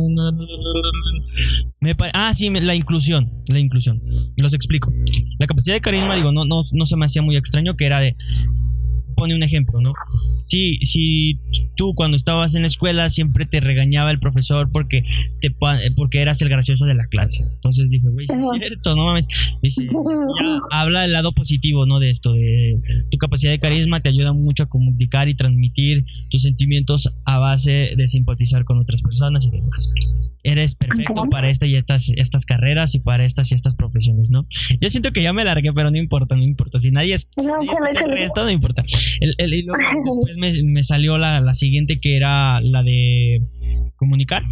me 1.81 1.95
pa- 1.95 2.11
ah 2.15 2.33
sí 2.35 2.50
la 2.50 2.75
inclusión 2.75 3.31
la 3.49 3.59
inclusión. 3.59 4.00
Los 4.37 4.55
explico. 4.55 4.93
La 5.39 5.47
capacidad 5.47 5.75
de 5.75 5.81
carisma 5.81 6.15
digo 6.17 6.31
no 6.33 6.45
no 6.45 6.62
no 6.73 6.87
se 6.87 6.97
me 6.97 7.07
hacía 7.07 7.23
muy 7.23 7.37
extraño 7.37 7.77
que 7.77 7.87
era 7.87 8.00
de 8.00 8.17
pone 9.21 9.35
un 9.35 9.43
ejemplo 9.43 9.81
no 9.81 9.93
si 10.43 10.79
si 10.83 11.39
tú 11.77 11.95
cuando 11.95 12.17
estabas 12.17 12.55
en 12.55 12.62
la 12.62 12.67
escuela 12.67 13.09
siempre 13.11 13.47
te 13.47 13.61
regañaba 13.61 14.11
el 14.11 14.19
profesor 14.19 14.71
porque 14.73 15.05
te 15.41 15.55
porque 15.95 16.21
eras 16.21 16.41
el 16.43 16.49
gracioso 16.49 16.87
de 16.87 16.95
la 16.95 17.07
clase 17.07 17.45
entonces 17.55 17.91
dije 17.91 18.09
güey 18.09 18.27
es 18.29 18.45
cierto 18.59 18.97
no 18.97 19.05
mames 19.07 19.29
dice 19.62 19.87
ya 20.71 20.81
habla 20.81 21.03
del 21.03 21.12
lado 21.12 21.33
positivo, 21.33 21.87
¿no? 21.87 21.99
De 21.99 22.11
esto, 22.11 22.33
de 22.33 22.81
tu 23.11 23.19
capacidad 23.19 23.53
de 23.53 23.59
carisma 23.59 24.00
te 24.00 24.09
ayuda 24.09 24.33
mucho 24.33 24.65
a 24.65 24.67
comunicar 24.67 25.29
y 25.29 25.35
transmitir 25.35 26.05
tus 26.31 26.43
sentimientos 26.43 27.12
a 27.25 27.39
base 27.39 27.87
de 27.97 28.09
simpatizar 28.09 28.65
con 28.65 28.79
otras 28.79 29.03
personas 29.03 29.45
y 29.45 29.50
demás. 29.50 29.93
Eres 30.43 30.75
perfecto 30.75 31.25
para 31.31 31.50
esta 31.50 31.67
y 31.67 31.77
estas, 31.77 32.11
estas 32.17 32.47
carreras 32.47 32.95
y 32.95 33.00
para 33.00 33.25
estas 33.27 33.53
y 33.53 33.55
estas 33.55 33.75
profesiones, 33.75 34.31
¿no? 34.31 34.47
Yo 34.81 34.89
siento 34.89 35.12
que 35.12 35.23
ya 35.23 35.35
me 35.35 35.45
largué, 35.45 35.71
pero 35.73 35.91
no 35.91 35.99
importa, 35.99 36.35
no 36.35 36.43
importa. 36.43 36.79
Si 36.79 36.91
nadie 36.91 37.15
es 37.15 37.29
No, 37.37 37.59
nadie 37.59 37.69
échale. 37.91 38.15
resto, 38.15 38.43
no 38.43 38.50
importa. 38.50 38.83
El, 39.21 39.35
el- 39.38 39.55
y 39.55 39.62
luego 39.62 39.81
después 40.05 40.37
me, 40.37 40.62
me 40.62 40.83
salió 40.83 41.19
la, 41.19 41.40
la 41.40 41.55
siguiente 41.55 41.99
que 42.00 42.17
era 42.17 42.61
la 42.61 42.83
de 42.83 43.43
comunicar. 43.97 44.43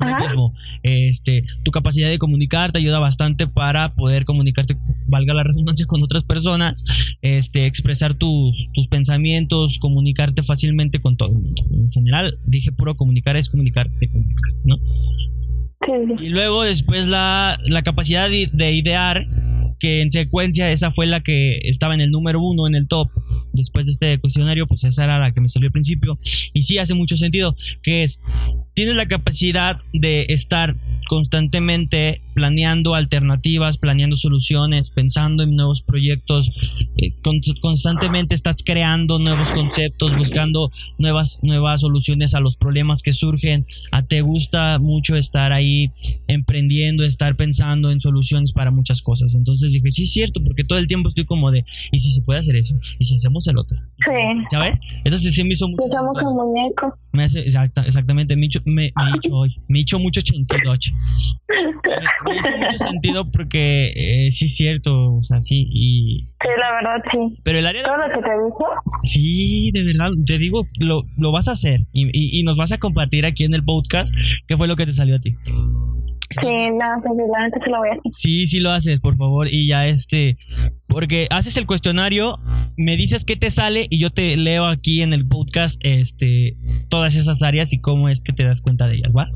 Lo 0.00 0.18
mismo, 0.18 0.54
este, 0.82 1.44
tu 1.64 1.70
capacidad 1.70 2.08
de 2.08 2.18
comunicar 2.18 2.72
te 2.72 2.78
ayuda 2.78 2.98
bastante 2.98 3.46
para 3.46 3.94
poder 3.94 4.24
comunicarte, 4.24 4.74
valga 5.06 5.32
la 5.34 5.44
redundancia, 5.44 5.86
con 5.86 6.02
otras 6.02 6.24
personas, 6.24 6.82
este, 7.20 7.66
expresar 7.66 8.14
tus, 8.14 8.68
tus 8.72 8.88
pensamientos, 8.88 9.78
comunicarte 9.78 10.42
fácilmente 10.42 11.00
con 11.00 11.16
todo 11.16 11.28
el 11.28 11.34
mundo. 11.36 11.62
En 11.70 11.92
general, 11.92 12.38
dije 12.46 12.72
puro 12.72 12.96
comunicar 12.96 13.36
es 13.36 13.48
comunicarte, 13.48 14.08
comunicar, 14.10 14.52
¿no? 14.64 14.76
Y 16.20 16.30
luego 16.30 16.62
después 16.62 17.06
la, 17.06 17.56
la 17.64 17.82
capacidad 17.82 18.28
de, 18.30 18.48
de 18.52 18.72
idear, 18.74 19.26
que 19.78 20.00
en 20.00 20.10
secuencia 20.10 20.70
esa 20.70 20.90
fue 20.90 21.06
la 21.06 21.20
que 21.22 21.58
estaba 21.64 21.94
en 21.94 22.00
el 22.00 22.10
número 22.10 22.40
uno 22.40 22.66
en 22.66 22.74
el 22.76 22.88
top. 22.88 23.08
Después 23.52 23.86
de 23.86 23.92
este 23.92 24.18
cuestionario, 24.18 24.66
pues 24.66 24.84
esa 24.84 25.04
era 25.04 25.18
la 25.18 25.32
que 25.32 25.40
me 25.40 25.48
salió 25.48 25.68
al 25.68 25.72
principio. 25.72 26.18
Y 26.52 26.62
sí 26.62 26.78
hace 26.78 26.94
mucho 26.94 27.16
sentido, 27.16 27.56
que 27.82 28.02
es, 28.02 28.18
tienes 28.74 28.94
la 28.94 29.06
capacidad 29.06 29.80
de 29.92 30.26
estar 30.28 30.76
constantemente 31.08 32.20
planeando 32.32 32.94
alternativas, 32.94 33.78
planeando 33.78 34.16
soluciones, 34.16 34.90
pensando 34.90 35.42
en 35.42 35.56
nuevos 35.56 35.82
proyectos, 35.82 36.50
eh, 36.96 37.14
constantemente 37.60 38.34
estás 38.34 38.62
creando 38.64 39.18
nuevos 39.18 39.50
conceptos, 39.52 40.16
buscando 40.16 40.70
nuevas, 40.98 41.40
nuevas 41.42 41.80
soluciones 41.80 42.34
a 42.34 42.40
los 42.40 42.56
problemas 42.56 43.02
que 43.02 43.12
surgen. 43.12 43.66
A, 43.90 44.02
te 44.02 44.20
gusta 44.20 44.78
mucho 44.78 45.16
estar 45.16 45.52
ahí 45.52 45.90
emprendiendo, 46.28 47.04
estar 47.04 47.36
pensando 47.36 47.90
en 47.90 48.00
soluciones 48.00 48.52
para 48.52 48.70
muchas 48.70 49.02
cosas. 49.02 49.34
Entonces 49.34 49.72
dije, 49.72 49.90
sí 49.90 50.04
es 50.04 50.12
cierto, 50.12 50.42
porque 50.42 50.64
todo 50.64 50.78
el 50.78 50.86
tiempo 50.86 51.08
estoy 51.08 51.24
como 51.24 51.50
de, 51.50 51.64
¿y 51.90 51.98
si 51.98 52.10
se 52.10 52.22
puede 52.22 52.40
hacer 52.40 52.56
eso? 52.56 52.74
¿Y 52.98 53.04
si 53.04 53.16
hacemos 53.16 53.46
el 53.46 53.58
otro? 53.58 53.76
Sí. 53.98 54.44
¿Sabes? 54.50 54.78
Entonces 55.04 55.34
sí 55.34 55.42
me 55.44 55.50
hizo 55.50 55.68
mucho... 55.68 55.86
Usamos 55.86 56.16
un 56.22 56.34
muñeco. 56.34 56.96
Me 57.12 57.24
hace, 57.24 57.40
exacta, 57.40 57.82
exactamente, 57.82 58.36
me 58.36 58.48
me, 58.64 58.92
me 58.94 59.18
hizo, 59.22 59.44
me 59.68 59.80
hizo 59.80 59.98
mucho 59.98 60.20
88. 60.20 60.92
Me, 62.24 62.36
hizo 62.36 62.56
mucho 62.58 62.78
sentido 62.78 63.30
porque 63.30 64.26
eh, 64.26 64.30
sí 64.32 64.46
es 64.46 64.56
cierto, 64.56 65.14
o 65.16 65.22
sea, 65.22 65.40
sí, 65.40 65.66
y... 65.70 66.28
Sí, 66.40 66.48
la 66.60 66.72
verdad, 66.72 67.02
sí. 67.10 67.40
Pero 67.44 67.58
el 67.58 67.66
área 67.66 67.82
de... 67.82 67.88
Todo 67.88 67.96
lo 67.98 68.08
que 68.08 68.20
te 68.28 68.34
dijo, 68.44 68.64
Sí, 69.04 69.70
de 69.72 69.82
verdad, 69.84 70.10
te 70.26 70.38
digo, 70.38 70.66
lo, 70.78 71.02
lo 71.16 71.32
vas 71.32 71.48
a 71.48 71.52
hacer 71.52 71.80
y, 71.92 72.06
y- 72.12 72.40
y 72.40 72.42
nos 72.44 72.56
vas 72.56 72.72
a 72.72 72.78
compartir 72.78 73.26
aquí 73.26 73.44
en 73.44 73.54
el 73.54 73.64
podcast 73.64 74.14
qué 74.46 74.56
fue 74.56 74.68
lo 74.68 74.76
que 74.76 74.86
te 74.86 74.92
salió 74.92 75.16
a 75.16 75.18
ti. 75.20 75.34
Sí, 76.40 76.70
no, 76.70 77.02
pues 77.02 77.62
se 77.64 77.70
lo 77.70 77.78
voy 77.78 77.88
a 77.88 77.92
hacer. 77.92 78.00
Sí, 78.10 78.46
sí 78.46 78.60
lo 78.60 78.70
haces, 78.70 79.00
por 79.00 79.16
favor, 79.16 79.48
y 79.50 79.68
ya 79.68 79.86
este, 79.86 80.36
porque 80.88 81.26
haces 81.30 81.56
el 81.56 81.66
cuestionario, 81.66 82.38
me 82.76 82.96
dices 82.96 83.24
qué 83.24 83.36
te 83.36 83.50
sale 83.50 83.86
y 83.90 83.98
yo 83.98 84.10
te 84.10 84.36
leo 84.36 84.66
aquí 84.66 85.02
en 85.02 85.12
el 85.12 85.26
podcast, 85.26 85.76
este, 85.82 86.56
todas 86.88 87.16
esas 87.16 87.42
áreas 87.42 87.72
y 87.72 87.80
cómo 87.80 88.08
es 88.08 88.22
que 88.22 88.32
te 88.32 88.44
das 88.44 88.60
cuenta 88.60 88.88
de 88.88 88.96
ellas, 88.96 89.12
¿va? 89.16 89.28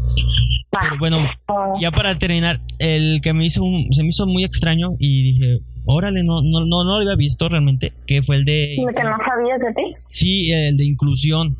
Pero 0.80 0.98
bueno, 0.98 1.18
Oh, 1.48 1.74
ya 1.80 1.90
para 1.90 2.18
terminar, 2.18 2.60
el 2.78 3.20
que 3.22 3.32
me 3.32 3.46
hizo, 3.46 3.62
un- 3.62 3.86
se 3.92 4.02
me 4.02 4.08
hizo 4.10 4.26
muy 4.26 4.44
extraño 4.44 4.90
y 4.98 5.22
dije, 5.32 5.58
órale, 5.86 6.22
no, 6.24 6.42
no, 6.42 6.60
no, 6.66 6.84
no 6.84 6.84
lo 6.84 6.94
había 6.96 7.14
visto 7.16 7.48
realmente, 7.48 7.92
que 8.06 8.20
fue 8.22 8.36
el 8.36 8.44
de, 8.44 8.74
dime 8.76 8.92
que 8.92 9.02
no 9.04 9.16
sabías 9.24 9.60
de 9.60 9.72
ti. 9.74 9.94
sí, 10.08 10.50
el 10.52 10.76
de 10.76 10.84
inclusión. 10.84 11.56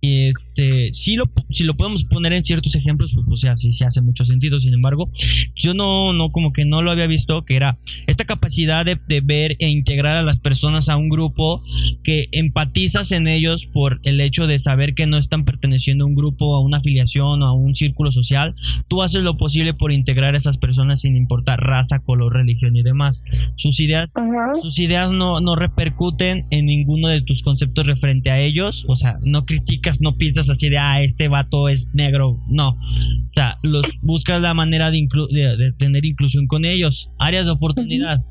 Y 0.00 0.28
este, 0.28 0.90
sí 0.92 1.16
lo, 1.16 1.24
si 1.50 1.64
lo 1.64 1.76
podemos 1.76 2.04
poner 2.04 2.32
en 2.32 2.44
ciertos 2.44 2.74
ejemplos, 2.74 3.14
pues, 3.14 3.26
o 3.28 3.36
sea, 3.36 3.56
sí, 3.56 3.72
sí 3.72 3.84
hace 3.84 4.00
mucho 4.00 4.24
sentido. 4.24 4.58
Sin 4.58 4.74
embargo, 4.74 5.10
yo 5.54 5.74
no, 5.74 6.12
no, 6.12 6.30
como 6.30 6.52
que 6.52 6.64
no 6.64 6.82
lo 6.82 6.90
había 6.90 7.06
visto, 7.06 7.44
que 7.44 7.56
era 7.56 7.78
esta 8.06 8.24
capacidad 8.24 8.84
de, 8.84 8.98
de 9.08 9.20
ver 9.20 9.56
e 9.58 9.68
integrar 9.68 10.16
a 10.16 10.22
las 10.22 10.38
personas 10.38 10.88
a 10.88 10.96
un 10.96 11.08
grupo 11.08 11.62
que 12.02 12.28
empatizas 12.32 13.12
en 13.12 13.28
ellos 13.28 13.66
por 13.66 14.00
el 14.04 14.20
hecho 14.20 14.46
de 14.46 14.58
saber 14.58 14.94
que 14.94 15.06
no 15.06 15.18
están 15.18 15.44
perteneciendo 15.44 16.04
a 16.04 16.08
un 16.08 16.14
grupo, 16.14 16.54
a 16.56 16.60
una 16.60 16.78
afiliación 16.78 17.42
o 17.42 17.46
a 17.46 17.52
un 17.52 17.74
círculo 17.74 18.12
social. 18.12 18.54
Tú 18.88 19.02
haces 19.02 19.22
lo 19.22 19.36
posible 19.36 19.74
por 19.74 19.92
integrar 19.92 20.34
a 20.34 20.38
esas 20.38 20.56
personas 20.56 21.00
sin 21.02 21.16
importar 21.16 21.60
raza, 21.60 21.98
color, 22.00 22.32
religión 22.32 22.76
y 22.76 22.82
demás. 22.82 23.22
Sus 23.56 23.80
ideas 23.80 24.14
sus 24.60 24.78
ideas 24.78 25.12
no, 25.12 25.40
no 25.40 25.56
repercuten 25.56 26.46
en 26.50 26.66
ninguno 26.66 27.08
de 27.08 27.22
tus 27.22 27.42
conceptos 27.42 27.86
referente 27.86 28.30
a 28.30 28.40
ellos. 28.40 28.84
O 28.88 28.96
sea, 28.96 29.18
no 29.22 29.44
criticas, 29.44 29.89
no 30.00 30.16
piensas 30.16 30.48
así 30.50 30.68
de, 30.68 30.78
ah, 30.78 31.02
este 31.02 31.28
vato 31.28 31.68
es 31.68 31.88
negro. 31.94 32.38
No. 32.48 32.70
O 32.70 33.32
sea, 33.34 33.56
los, 33.62 33.82
buscas 34.02 34.40
la 34.40 34.54
manera 34.54 34.90
de, 34.90 34.98
inclu- 34.98 35.28
de, 35.30 35.56
de 35.56 35.72
tener 35.72 36.04
inclusión 36.04 36.46
con 36.46 36.64
ellos. 36.64 37.08
Áreas 37.18 37.46
de 37.46 37.52
oportunidad 37.52 38.24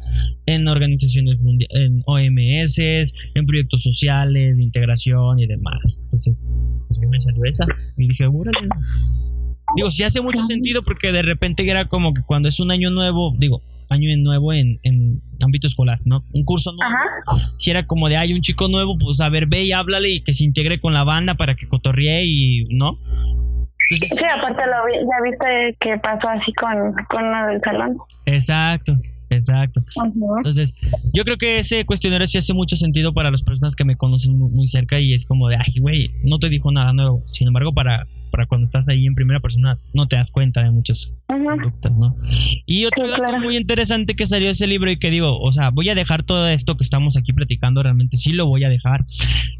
en 0.46 0.68
organizaciones 0.68 1.40
mundiales, 1.40 1.76
en 1.76 2.04
OMS, 2.06 2.78
en 3.36 3.46
proyectos 3.46 3.84
sociales, 3.84 4.58
de 4.58 4.64
integración 4.64 5.40
y 5.40 5.48
demás. 5.48 6.00
Entonces, 6.06 6.54
pues 6.88 7.00
me 7.00 7.20
salió 7.20 7.44
esa. 7.46 7.66
Y 7.98 8.08
dije, 8.08 8.26
órale. 8.28 8.68
Digo, 9.76 9.92
sí 9.92 10.04
hace 10.04 10.22
mucho 10.22 10.44
sentido 10.44 10.82
porque 10.84 11.12
de 11.12 11.22
repente 11.22 11.70
era 11.70 11.88
como 11.88 12.14
que 12.14 12.22
cuando 12.24 12.48
es 12.50 12.60
un 12.60 12.72
año 12.72 12.90
nuevo, 12.90 13.36
digo, 13.38 13.62
año 13.90 14.10
nuevo 14.18 14.54
en, 14.54 14.80
en 14.84 15.20
ámbito 15.42 15.68
escolar, 15.68 16.00
¿no? 16.06 16.24
Un 16.34 16.44
curso 16.44 16.72
nuevo. 16.74 16.94
Ajá. 17.28 17.50
Si 17.58 17.72
era 17.72 17.86
como 17.86 18.08
de, 18.10 18.18
hay 18.18 18.34
un 18.34 18.42
chico 18.42 18.68
nuevo, 18.68 18.98
pues 18.98 19.20
a 19.22 19.30
ver, 19.30 19.48
ve 19.48 19.64
y 19.64 19.72
háblale 19.72 20.10
y 20.10 20.22
que 20.22 20.34
se 20.34 20.44
integre 20.46 20.80
con 20.80 20.94
la 20.94 21.04
banda 21.04 21.36
para 21.36 21.56
que 21.56 21.68
cotorree 21.68 22.24
y, 22.26 22.66
¿no? 22.76 22.98
Entonces, 23.92 24.18
Sí, 24.18 24.24
aparte 24.38 24.62
lo 24.68 24.86
vi, 24.86 24.94
ya 24.94 25.24
viste 25.32 25.78
que 25.80 25.98
pasó 26.00 26.28
así 26.30 26.54
con, 26.54 26.94
con 27.10 27.24
uno 27.26 27.48
del 27.48 27.60
salón. 27.62 27.98
exacto, 28.28 28.96
exacto. 29.32 29.82
Entonces, 30.38 30.74
yo 31.12 31.24
creo 31.24 31.38
que 31.38 31.58
ese 31.60 31.86
cuestionario 31.86 32.28
sí 32.28 32.38
hace 32.38 32.54
mucho 32.54 32.76
sentido 32.76 33.14
para 33.14 33.32
las 33.32 33.42
personas 33.42 33.76
que 33.76 33.86
me 33.86 33.96
conocen 33.96 34.38
muy, 34.38 34.52
muy 34.52 34.68
cerca 34.68 35.00
y 35.00 35.14
es 35.16 35.26
como 35.26 35.48
de, 35.48 35.56
ay, 35.56 35.80
güey, 35.80 36.12
no 36.24 36.38
te 36.38 36.50
dijo 36.50 36.72
nada 36.72 36.94
nuevo. 36.94 37.24
Sin 37.32 37.48
embargo, 37.48 37.74
para, 37.74 38.06
para 38.30 38.46
cuando 38.46 38.66
estás 38.66 38.88
ahí 38.90 39.06
en 39.06 39.16
primera 39.16 39.40
persona, 39.40 39.78
no 39.94 40.08
te 40.08 40.16
das 40.16 40.32
cuenta 40.32 40.64
de 40.64 40.72
muchas 40.72 41.12
Ujú. 41.30 41.44
conductas, 41.46 41.92
¿no? 41.92 42.16
Y 42.66 42.86
otro 42.86 43.06
Sí, 43.06 43.12
dato 43.12 43.24
claro. 43.24 43.40
muy 43.40 43.58
interesante 43.58 44.16
que 44.16 44.26
salió 44.26 44.48
de 44.48 44.54
ese 44.54 44.68
libro 44.68 44.90
y 44.92 44.98
que 44.98 45.10
digo, 45.12 45.40
o 45.40 45.52
sea, 45.52 45.70
voy 45.70 45.90
a 45.90 45.96
dejar 45.96 46.24
todo 46.24 46.48
esto 46.48 46.78
que 46.78 46.84
estamos 46.84 47.18
aquí 47.18 47.34
platicando, 47.34 47.82
realmente 47.84 48.18
sí 48.18 48.32
lo 48.32 48.46
voy 48.46 48.64
a 48.64 48.70
dejar. 48.70 49.06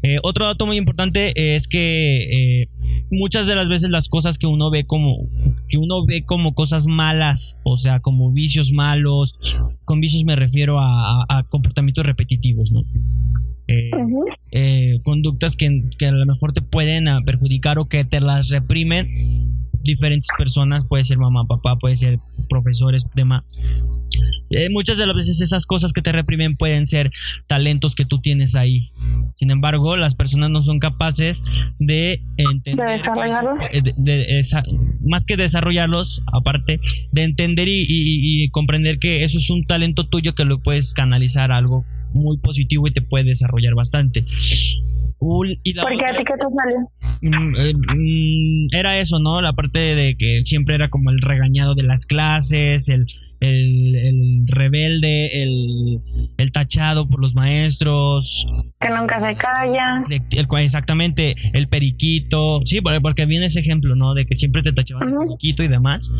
Eh, 0.02 0.18
otro 0.22 0.46
dato 0.46 0.66
muy 0.66 0.76
importante 0.76 1.32
es 1.56 1.66
que 1.68 2.62
eh, 2.62 2.68
muchas 3.10 3.46
de 3.46 3.54
las 3.56 3.68
veces 3.68 3.90
las 3.90 4.08
cosas 4.08 4.38
que 4.38 4.46
uno 4.46 4.70
ve 4.70 4.84
como 4.86 5.28
que 5.68 5.78
uno 5.78 6.04
ve 6.04 6.24
como 6.24 6.54
cosas 6.54 6.86
malas, 6.86 7.56
o 7.62 7.76
sea, 7.76 8.00
como 8.00 8.32
vicios 8.32 8.72
malos, 8.72 9.36
con 9.84 10.00
vicios 10.00 10.24
me 10.24 10.36
refiero 10.36 10.80
a, 10.80 11.22
a- 11.22 11.26
a 11.28 11.42
comportamientos 11.44 12.04
repetitivos, 12.06 12.70
¿no? 12.70 12.82
Eh, 13.68 13.90
Ujú. 13.96 14.24
eh, 14.50 14.89
conductas 15.02 15.56
que, 15.56 15.84
que 15.98 16.06
a 16.06 16.12
lo 16.12 16.26
mejor 16.26 16.52
te 16.52 16.62
pueden 16.62 17.08
ah, 17.08 17.20
perjudicar 17.24 17.78
o 17.78 17.86
que 17.86 18.04
te 18.04 18.20
las 18.20 18.48
reprimen 18.48 19.56
diferentes 19.82 20.28
personas, 20.36 20.84
puede 20.84 21.04
ser 21.06 21.16
mamá, 21.16 21.44
papá, 21.46 21.76
puede 21.76 21.96
ser 21.96 22.18
profesores, 22.50 23.06
demás. 23.14 23.44
Eh, 24.50 24.68
muchas 24.70 24.98
de 24.98 25.06
las 25.06 25.14
veces 25.16 25.40
esas 25.40 25.64
cosas 25.64 25.92
que 25.92 26.02
te 26.02 26.10
reprimen 26.12 26.56
pueden 26.56 26.84
ser 26.84 27.10
talentos 27.46 27.94
que 27.94 28.04
tú 28.04 28.18
tienes 28.18 28.56
ahí. 28.56 28.90
Sin 29.36 29.50
embargo, 29.50 29.96
las 29.96 30.14
personas 30.14 30.50
no 30.50 30.60
son 30.60 30.80
capaces 30.80 31.42
de 31.78 32.20
entender, 32.36 32.86
De 32.86 32.92
desarrollarlos. 32.98 33.58
que 33.70 33.78
eso- 33.78 33.86
eh, 33.88 33.94
de- 33.96 34.12
de 34.18 34.42
más 35.08 35.24
que 35.24 35.36
desarrollarlos, 35.36 36.20
aparte 36.32 36.80
de 37.12 37.22
entender 37.22 37.68
y, 37.68 37.80
y- 37.88 38.44
y 38.44 38.48
comprender 38.50 38.98
que 38.98 39.24
eso 39.24 39.38
es 39.38 39.48
un 39.48 39.64
talento 39.64 40.08
tuyo 40.08 40.34
que 40.34 40.44
lo 40.44 40.58
puedes 40.58 40.92
canalizar 40.92 41.52
a 41.52 41.56
algo 41.56 41.84
muy 42.12 42.38
positivo 42.38 42.86
y 42.86 42.92
te 42.92 43.02
puede 43.02 43.24
desarrollar 43.24 43.74
bastante. 43.74 44.24
Y 45.62 45.72
la 45.74 45.82
¿Por 45.82 45.92
qué 45.96 46.04
a 46.04 46.10
otra- 46.10 46.16
ti 46.18 46.24
qué 46.24 46.32
te 46.32 46.46
salió? 46.54 46.90
Mm, 47.22 47.56
eh, 47.56 47.74
mm, 47.74 48.74
era 48.74 48.98
eso, 48.98 49.18
¿no? 49.18 49.40
La 49.42 49.52
parte 49.52 49.78
de 49.78 50.16
que 50.16 50.40
siempre 50.44 50.74
era 50.74 50.88
como 50.88 51.10
el 51.10 51.20
regañado 51.20 51.74
de 51.74 51.82
las 51.82 52.06
clases, 52.06 52.88
el, 52.88 53.06
el, 53.40 53.96
el 53.96 54.44
rebelde, 54.46 55.42
el, 55.42 55.98
el 56.38 56.52
tachado 56.52 57.06
por 57.08 57.20
los 57.20 57.34
maestros, 57.34 58.46
Que 58.80 58.88
nunca 58.88 59.16
se 59.20 59.36
calla. 59.36 60.04
el 60.08 60.46
exactamente, 60.64 61.34
el 61.52 61.68
periquito, 61.68 62.60
sí, 62.64 62.80
por- 62.80 63.00
porque 63.02 63.26
viene 63.26 63.46
ese 63.46 63.60
ejemplo, 63.60 63.94
¿no? 63.96 64.14
De 64.14 64.24
que 64.24 64.34
siempre 64.36 64.62
te 64.62 64.72
tachaban 64.72 65.08
el 65.08 65.14
Ujú. 65.14 65.26
periquito 65.26 65.62
y 65.62 65.68
demás. 65.68 66.10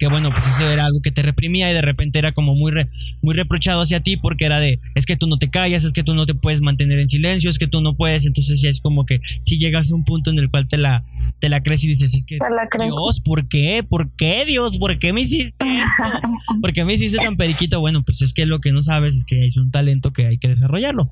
Que 0.00 0.08
bueno, 0.08 0.30
pues 0.32 0.48
eso 0.48 0.68
era 0.68 0.86
algo 0.86 1.00
que 1.02 1.12
te 1.12 1.20
reprimía 1.22 1.70
y 1.70 1.74
de 1.74 1.82
repente 1.82 2.18
era 2.18 2.32
como 2.32 2.54
muy, 2.54 2.72
re- 2.72 2.88
muy 3.22 3.34
reprochado 3.34 3.82
hacia 3.82 4.00
ti 4.00 4.16
porque 4.16 4.46
era 4.46 4.58
de, 4.58 4.80
es 4.94 5.04
que 5.04 5.14
tú 5.16 5.26
no 5.28 5.36
te 5.38 5.50
callas, 5.50 5.84
es 5.84 5.92
que 5.92 6.02
tú 6.02 6.14
no 6.14 6.24
te 6.26 6.34
puedes 6.34 6.62
mantener 6.62 6.98
en 6.98 7.08
silencio, 7.08 7.50
es 7.50 7.58
que 7.58 7.66
tú 7.68 7.82
no 7.82 7.94
puedes, 7.94 8.24
entonces 8.24 8.60
ya 8.62 8.70
es 8.70 8.80
como 8.80 9.04
que 9.04 9.20
si 9.42 9.58
llegas 9.58 9.92
a 9.92 9.94
un 9.94 10.04
punto 10.04 10.30
en 10.30 10.38
el 10.38 10.50
cual 10.50 10.66
te 10.68 10.78
la, 10.78 11.04
te 11.38 11.50
la 11.50 11.62
crees 11.62 11.84
y 11.84 11.88
dices, 11.88 12.14
es 12.14 12.24
que. 12.24 12.38
Dios, 12.86 13.20
¿por 13.20 13.46
qué? 13.46 13.84
¿Por 13.86 14.10
qué, 14.16 14.44
Dios? 14.46 14.78
¿Por 14.78 14.98
qué 14.98 15.12
me 15.12 15.20
hiciste 15.20 15.64
esto? 15.64 16.18
¿Por 16.62 16.72
qué 16.72 16.84
me 16.84 16.94
hiciste 16.94 17.18
tan 17.18 17.36
periquito? 17.36 17.78
Bueno, 17.80 18.02
pues 18.02 18.22
es 18.22 18.32
que 18.32 18.46
lo 18.46 18.58
que 18.60 18.72
no 18.72 18.80
sabes 18.80 19.16
es 19.16 19.24
que 19.26 19.40
es 19.40 19.56
un 19.58 19.70
talento 19.70 20.14
que 20.14 20.26
hay 20.26 20.38
que 20.38 20.48
desarrollarlo. 20.48 21.10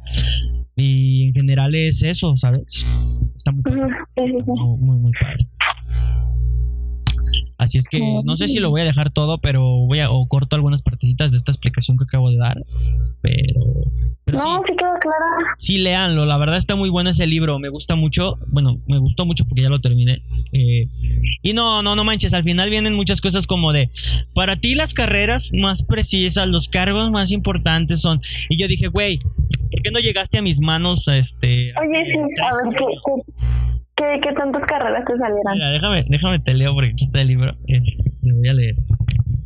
Y 0.77 1.29
en 1.29 1.35
general 1.35 1.75
es 1.75 2.03
eso, 2.03 2.37
¿sabes? 2.37 2.87
Está 3.37 3.53
muy, 3.53 3.63
muy, 4.47 4.79
muy, 4.79 4.97
muy 4.97 5.13
padre. 5.21 5.47
Así 7.59 7.77
es 7.77 7.89
que 7.89 8.01
no 8.25 8.37
sé 8.37 8.47
si 8.47 8.61
lo 8.61 8.71
voy 8.71 8.83
a 8.83 8.85
dejar 8.85 9.11
todo, 9.11 9.39
pero 9.39 9.61
voy 9.87 9.99
a 10.01 10.11
o 10.11 10.27
corto 10.29 10.55
algunas 10.55 10.81
partecitas 10.83 11.33
de 11.33 11.39
esta 11.39 11.51
explicación 11.51 11.97
que 11.99 12.05
acabo 12.05 12.31
de 12.31 12.37
dar. 12.37 12.57
Pero, 13.21 13.65
pero 14.25 14.39
sí, 14.39 14.45
No, 14.45 14.63
sí 14.65 14.73
quedó 14.79 14.91
clara. 15.01 15.55
sí, 15.59 15.79
léanlo. 15.79 16.25
La 16.25 16.39
verdad 16.39 16.57
está 16.57 16.77
muy 16.77 16.89
bueno 16.89 17.11
ese 17.11 17.27
libro. 17.27 17.59
Me 17.59 17.69
gusta 17.69 17.97
mucho. 17.97 18.39
Bueno, 18.47 18.79
me 18.87 18.99
gustó 18.99 19.27
mucho 19.27 19.45
porque 19.45 19.63
ya 19.63 19.69
lo 19.71 19.81
terminé. 19.81 20.23
Eh, 20.53 20.89
y 21.43 21.53
no, 21.53 21.83
no, 21.83 21.97
no 21.97 22.05
manches. 22.05 22.33
Al 22.33 22.45
final 22.45 22.71
vienen 22.71 22.95
muchas 22.95 23.21
cosas 23.21 23.47
como 23.49 23.73
de. 23.73 23.91
Para 24.35 24.57
ti, 24.61 24.77
las 24.77 24.95
carreras 24.95 25.51
más 25.53 25.83
precisas, 25.83 26.47
los 26.47 26.69
cargos 26.69 27.11
más 27.11 27.33
importantes 27.33 28.01
son. 28.01 28.21
Y 28.49 28.57
yo 28.57 28.69
dije, 28.69 28.87
güey, 28.87 29.19
¿por 29.19 29.83
qué 29.83 29.91
no 29.91 29.99
llegaste 29.99 30.39
a 30.39 30.43
mis 30.43 30.61
manos? 30.61 31.09
Este. 31.09 31.73
Oye, 31.77 32.05
sí, 32.07 32.41
a 32.41 32.55
ver, 32.55 32.77
¿qué, 32.79 32.85
qué, 33.05 33.33
qué, 33.99 34.21
qué 34.23 34.35
tantas 34.35 34.63
carreras 34.67 35.05
te 35.05 35.17
salieron? 35.19 35.53
Mira, 35.53 35.71
déjame, 35.71 36.05
déjame 36.09 36.39
te 36.41 36.55
leo 36.55 36.75
porque 36.75 36.91
aquí 36.91 37.05
está 37.05 37.21
el 37.21 37.29
libro. 37.29 37.53
Lo 38.23 38.37
voy 38.37 38.49
a 38.49 38.55
leer. 38.55 38.77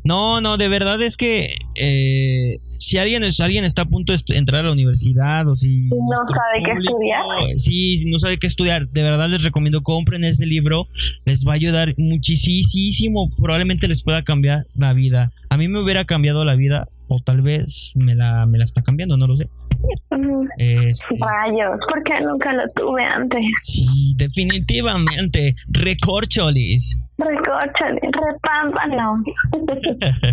No, 0.04 0.40
no, 0.40 0.56
de 0.56 0.68
verdad 0.68 1.00
es 1.00 1.16
que 1.16 1.54
eh, 1.76 2.58
si 2.78 2.98
alguien, 2.98 3.30
si 3.30 3.42
alguien 3.42 3.64
está 3.64 3.82
a 3.82 3.84
punto 3.84 4.12
de 4.12 4.36
entrar 4.36 4.62
a 4.62 4.64
la 4.64 4.72
universidad 4.72 5.48
o 5.48 5.54
si 5.54 5.88
no 5.88 6.16
sabe 6.28 6.64
qué 6.64 6.72
estudiar. 6.72 7.22
Sí, 7.56 7.98
si 7.98 8.10
no 8.10 8.18
sabe 8.18 8.38
qué 8.38 8.48
estudiar, 8.48 8.88
de 8.88 9.02
verdad 9.02 9.28
les 9.28 9.44
recomiendo 9.44 9.82
compren 9.82 10.24
ese 10.24 10.44
libro, 10.44 10.88
les 11.24 11.44
va 11.46 11.52
a 11.52 11.54
ayudar 11.54 11.94
muchísimo, 11.98 13.30
probablemente 13.40 13.86
les 13.86 14.02
pueda 14.02 14.22
cambiar 14.22 14.66
la 14.74 14.92
vida. 14.92 15.30
A 15.50 15.56
mí 15.56 15.68
me 15.68 15.80
hubiera 15.80 16.04
cambiado 16.04 16.44
la 16.44 16.56
vida 16.56 16.88
o 17.06 17.20
tal 17.20 17.42
vez 17.42 17.92
me 17.94 18.14
la, 18.16 18.46
me 18.46 18.58
la 18.58 18.64
está 18.64 18.82
cambiando, 18.82 19.16
no 19.16 19.28
lo 19.28 19.36
sé. 19.36 19.48
Este, 20.58 21.06
Rayos, 21.20 21.78
¿por 21.88 22.02
qué 22.04 22.20
nunca 22.24 22.52
lo 22.52 22.62
tuve 22.74 23.02
antes? 23.04 23.40
sí, 23.62 24.14
definitivamente, 24.16 25.54
recorcholis. 25.68 26.96
Recóchale, 27.18 28.00
repámpano. 28.02 29.22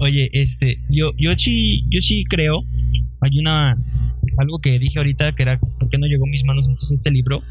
Oye, 0.00 0.28
este, 0.32 0.78
yo, 0.90 1.10
yo 1.16 1.32
sí, 1.36 1.84
yo 1.88 2.00
sí 2.00 2.24
creo, 2.28 2.62
hay 3.20 3.38
una, 3.38 3.76
algo 4.38 4.58
que 4.58 4.78
dije 4.78 4.98
ahorita 4.98 5.32
que 5.32 5.42
era, 5.44 5.58
¿por 5.58 5.88
qué 5.88 5.98
no 5.98 6.06
llegó 6.06 6.24
a 6.26 6.28
mis 6.30 6.44
manos 6.44 6.66
antes 6.68 6.90
este 6.90 7.10
libro? 7.10 7.42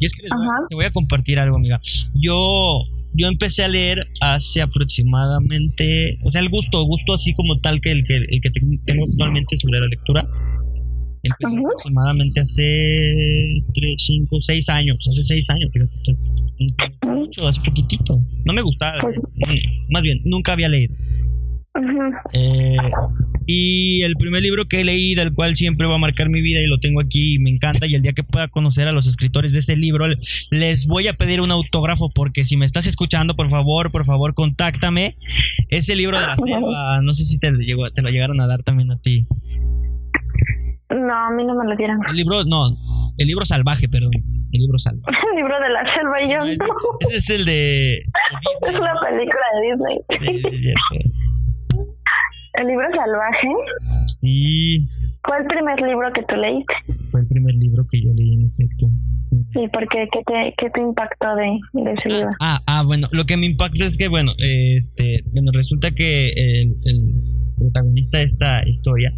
Y 0.00 0.04
es 0.04 0.12
que 0.12 0.22
les 0.24 0.32
voy, 0.34 0.46
te 0.68 0.74
voy 0.74 0.84
a 0.84 0.90
compartir 0.90 1.38
algo, 1.38 1.56
amiga. 1.56 1.80
Yo, 2.14 2.82
yo 3.14 3.28
empecé 3.28 3.62
a 3.62 3.68
leer 3.68 4.06
hace 4.20 4.62
aproximadamente, 4.62 6.18
o 6.24 6.30
sea, 6.30 6.40
el 6.42 6.48
gusto, 6.48 6.82
gusto 6.84 7.14
así 7.14 7.34
como 7.34 7.58
tal 7.60 7.80
que 7.80 7.92
el 7.92 8.04
que, 8.04 8.16
el 8.16 8.40
que 8.40 8.50
te- 8.50 8.60
tengo 8.84 9.04
actualmente 9.04 9.56
sobre 9.56 9.78
la 9.80 9.86
lectura. 9.86 10.24
Ujú. 11.24 11.66
aproximadamente 11.66 12.40
hace 12.40 12.62
3, 13.74 13.94
5, 13.96 14.40
6 14.40 14.68
años, 14.68 14.98
hace 15.10 15.22
6 15.22 15.50
años, 15.50 15.70
fíjate, 15.72 15.92
es 16.08 16.30
mucho, 17.06 17.46
hace 17.46 17.60
poquitito. 17.60 18.20
No 18.44 18.52
me 18.52 18.62
gustaba, 18.62 19.00
Pues- 19.00 19.16
más 19.90 20.02
bien, 20.02 20.20
nunca 20.24 20.52
había 20.52 20.68
leído. 20.68 20.94
Eh, 22.34 22.76
y 23.46 24.02
el 24.02 24.14
primer 24.16 24.42
libro 24.42 24.66
que 24.66 24.84
leí, 24.84 25.14
del 25.14 25.32
cual 25.32 25.56
siempre 25.56 25.86
va 25.86 25.94
a 25.94 25.98
marcar 25.98 26.28
mi 26.28 26.42
vida 26.42 26.60
y 26.60 26.66
lo 26.66 26.78
tengo 26.78 27.00
aquí 27.00 27.34
y 27.34 27.38
me 27.38 27.50
encanta, 27.50 27.86
y 27.86 27.94
el 27.94 28.02
día 28.02 28.12
que 28.12 28.22
pueda 28.24 28.48
conocer 28.48 28.88
a 28.88 28.92
los 28.92 29.06
escritores 29.06 29.52
de 29.52 29.60
ese 29.60 29.76
libro, 29.76 30.06
les 30.50 30.86
voy 30.86 31.08
a 31.08 31.14
pedir 31.14 31.40
un 31.40 31.50
autógrafo 31.50 32.10
porque 32.10 32.44
si 32.44 32.56
me 32.56 32.66
estás 32.66 32.86
escuchando, 32.86 33.34
por 33.36 33.48
favor, 33.48 33.90
por 33.90 34.04
favor, 34.04 34.34
contáctame. 34.34 35.16
Ese 35.70 35.96
libro 35.96 36.20
de 36.20 36.26
la 36.26 36.36
selva, 36.36 37.00
no 37.02 37.14
sé 37.14 37.24
si 37.24 37.38
te, 37.38 37.50
llegó, 37.52 37.90
te 37.90 38.02
lo 38.02 38.10
llegaron 38.10 38.40
a 38.40 38.46
dar 38.46 38.62
también 38.62 38.90
a 38.90 38.98
ti. 38.98 39.24
No, 41.00 41.14
a 41.14 41.30
mí 41.30 41.44
no 41.44 41.54
me 41.54 41.64
lo 41.68 41.76
dieron. 41.76 41.98
El 42.08 42.16
libro, 42.16 42.44
no, 42.44 42.68
el 43.18 43.26
libro 43.26 43.44
salvaje, 43.44 43.88
perdón. 43.88 44.12
El 44.52 44.60
libro 44.60 44.78
salvaje. 44.78 45.16
El 45.32 45.36
libro 45.36 45.54
de 45.60 45.68
la 45.70 45.82
selva 45.94 46.22
y 46.22 46.30
yo 46.30 46.38
No, 46.38 46.44
ese, 46.44 46.64
ese 47.08 47.16
es 47.16 47.30
el 47.30 47.44
de, 47.46 47.96
Es 48.00 48.74
una 48.74 48.92
película 49.00 49.46
de 49.54 49.60
Disney. 49.70 49.98
El 52.54 52.66
libro 52.66 52.86
salvaje. 52.94 53.48
Sí, 54.20 54.88
¿Fue 55.24 55.38
el 55.38 55.46
primer 55.46 55.80
libro 55.80 56.12
que 56.12 56.22
tú 56.24 56.34
leíste? 56.34 56.74
fue 57.10 57.20
el 57.20 57.28
primer 57.28 57.54
libro 57.54 57.84
que 57.90 58.02
yo 58.02 58.12
leí, 58.14 58.34
en 58.34 58.46
efecto. 58.48 58.86
¿Y 59.54 59.68
por 59.68 59.86
qué? 59.88 60.08
¿Qué 60.10 60.20
te, 60.26 60.54
qué 60.58 60.70
te 60.70 60.80
impactó 60.80 61.34
de, 61.36 61.58
de 61.84 61.92
ese 61.92 62.08
libro? 62.08 62.30
Ah, 62.40 62.60
ah, 62.66 62.82
bueno, 62.84 63.06
lo 63.12 63.24
que 63.24 63.36
me 63.36 63.46
impacta 63.46 63.84
es 63.84 63.96
que, 63.96 64.08
bueno, 64.08 64.32
este, 64.38 65.22
bueno, 65.32 65.50
resulta 65.52 65.90
que 65.92 66.26
el, 66.26 66.74
el 66.84 67.14
protagonista 67.56 68.18
de 68.18 68.24
esta 68.24 68.68
historia, 68.68 69.12